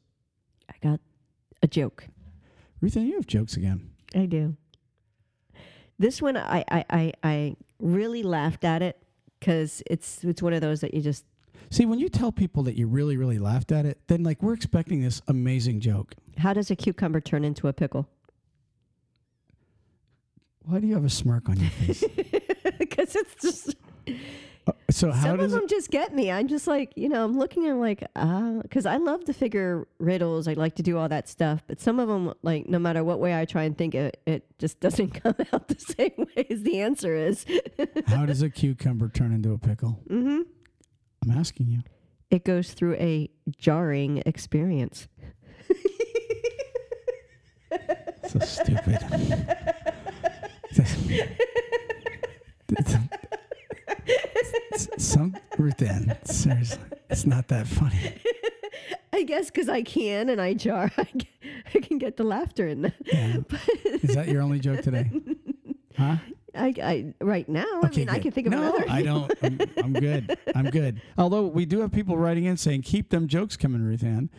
[0.67, 0.99] I got
[1.61, 2.07] a joke.
[2.81, 3.91] Ruth Ann, you have jokes again.
[4.15, 4.55] I do.
[5.99, 8.97] This one, I I I, I really laughed at it
[9.39, 11.23] because it's it's one of those that you just
[11.69, 14.53] See, when you tell people that you really, really laughed at it, then like we're
[14.53, 16.13] expecting this amazing joke.
[16.37, 18.07] how does a cucumber turn into a pickle?
[20.63, 22.03] Why do you have a smirk on your face?
[22.79, 23.75] Because it's just
[24.67, 26.29] Uh, so how some of them just get me.
[26.29, 29.33] I'm just like you know I'm looking at 'em like ah because I love to
[29.33, 30.47] figure riddles.
[30.47, 33.19] I like to do all that stuff, but some of them like no matter what
[33.19, 36.61] way I try and think it, it just doesn't come out the same way as
[36.63, 37.45] the answer is.
[38.07, 39.99] How does a cucumber turn into a pickle?
[40.09, 40.41] Mm hmm
[41.29, 41.79] I'm asking you.
[42.29, 45.07] It goes through a jarring experience.
[48.27, 48.99] So stupid.
[54.97, 58.15] Some Ruth Ann, seriously, it's not that funny.
[59.13, 61.27] I guess because I can and I jar, I can,
[61.73, 62.93] I can get the laughter in that.
[63.05, 63.37] Yeah.
[63.85, 65.09] Is that your only joke today?
[65.97, 66.17] Huh?
[66.57, 68.85] I, I right now, I mean, I can think of no, another.
[68.89, 69.31] I don't.
[69.41, 70.37] I'm, I'm good.
[70.55, 71.01] I'm good.
[71.17, 74.29] Although we do have people writing in saying, keep them jokes coming, Ruth Ann.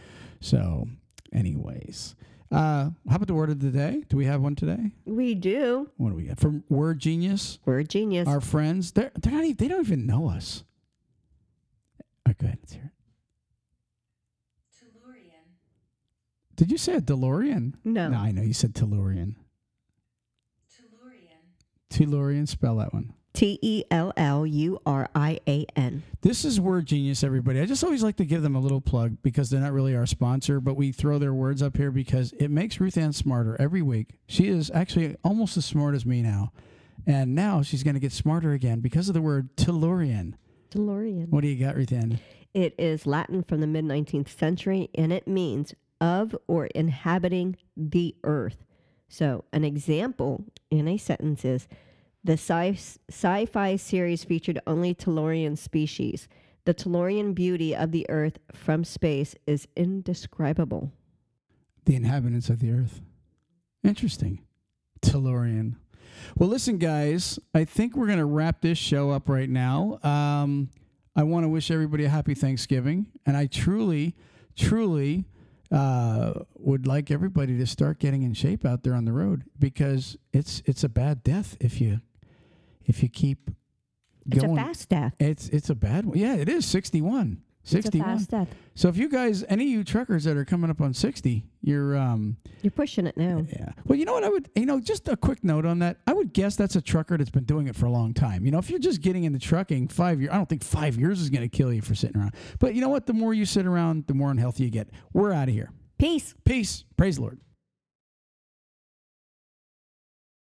[0.41, 0.89] So,
[1.33, 2.15] anyways,
[2.51, 4.03] uh, how about the word of the day?
[4.09, 4.93] Do we have one today?
[5.05, 5.91] We do.
[5.97, 8.27] What do we get From Word Genius, We're genius.
[8.29, 8.93] our friends.
[8.93, 10.65] They're, they're not even, they don't even know us.
[12.01, 12.59] All right, go ahead.
[12.63, 12.93] Let's hear it.
[14.85, 15.45] Tellurian.
[16.57, 17.75] Did you say a DeLorean?
[17.85, 18.09] no.
[18.09, 19.35] No, I know you said Tellurian.
[21.91, 22.09] Tellurian.
[22.09, 23.13] Tellurian, spell that one.
[23.35, 26.03] T E L L U R I A N.
[26.23, 27.61] This is Word Genius, everybody.
[27.61, 30.07] I just always like to give them a little plug because they're not really our
[30.07, 33.83] sponsor, but we throw their words up here because it makes Ruth Ann smarter every
[33.83, 34.19] week.
[34.27, 36.53] She is actually almost as smart as me now.
[37.07, 40.35] And now she's going to get smarter again because of the word Tellurian.
[40.71, 41.29] Tellurian.
[41.29, 42.19] What do you got, Ruth Ann?
[42.55, 48.17] It is Latin from the mid 19th century and it means of or inhabiting the
[48.25, 48.65] earth.
[49.09, 51.67] So, an example in a sentence is
[52.23, 56.29] the sci fi series featured only Tellurian species.
[56.65, 60.93] The Tellurian beauty of the earth from space is indescribable.
[61.87, 63.01] The inhabitants of the earth.
[63.83, 64.43] Interesting.
[65.01, 65.77] Tellurian.
[66.37, 69.99] Well, listen, guys, I think we're going to wrap this show up right now.
[70.03, 70.69] Um,
[71.17, 73.07] I want to wish everybody a happy Thanksgiving.
[73.25, 74.15] And I truly,
[74.55, 75.25] truly
[75.71, 80.17] uh, would like everybody to start getting in shape out there on the road because
[80.33, 82.01] it's it's a bad death if you
[82.87, 83.51] if you keep
[84.31, 84.59] It's going.
[84.59, 85.15] a fast death.
[85.19, 86.17] It's it's a bad one.
[86.19, 87.03] Yeah, it is 61.
[87.23, 88.09] It's a 61.
[88.19, 88.49] fast death.
[88.75, 91.97] So if you guys, any of you truckers that are coming up on 60, you're
[91.97, 93.45] um, You're pushing it now.
[93.51, 93.73] yeah.
[93.85, 95.99] Well, you know what I would, you know, just a quick note on that.
[96.07, 98.45] I would guess that's a trucker that's been doing it for a long time.
[98.45, 101.21] You know, if you're just getting into trucking, five years, I don't think five years
[101.21, 102.35] is going to kill you for sitting around.
[102.59, 103.07] But you know what?
[103.07, 104.89] The more you sit around, the more unhealthy you get.
[105.13, 105.71] We're out of here.
[105.99, 106.35] Peace.
[106.45, 106.85] Peace.
[106.97, 107.39] Praise the Lord.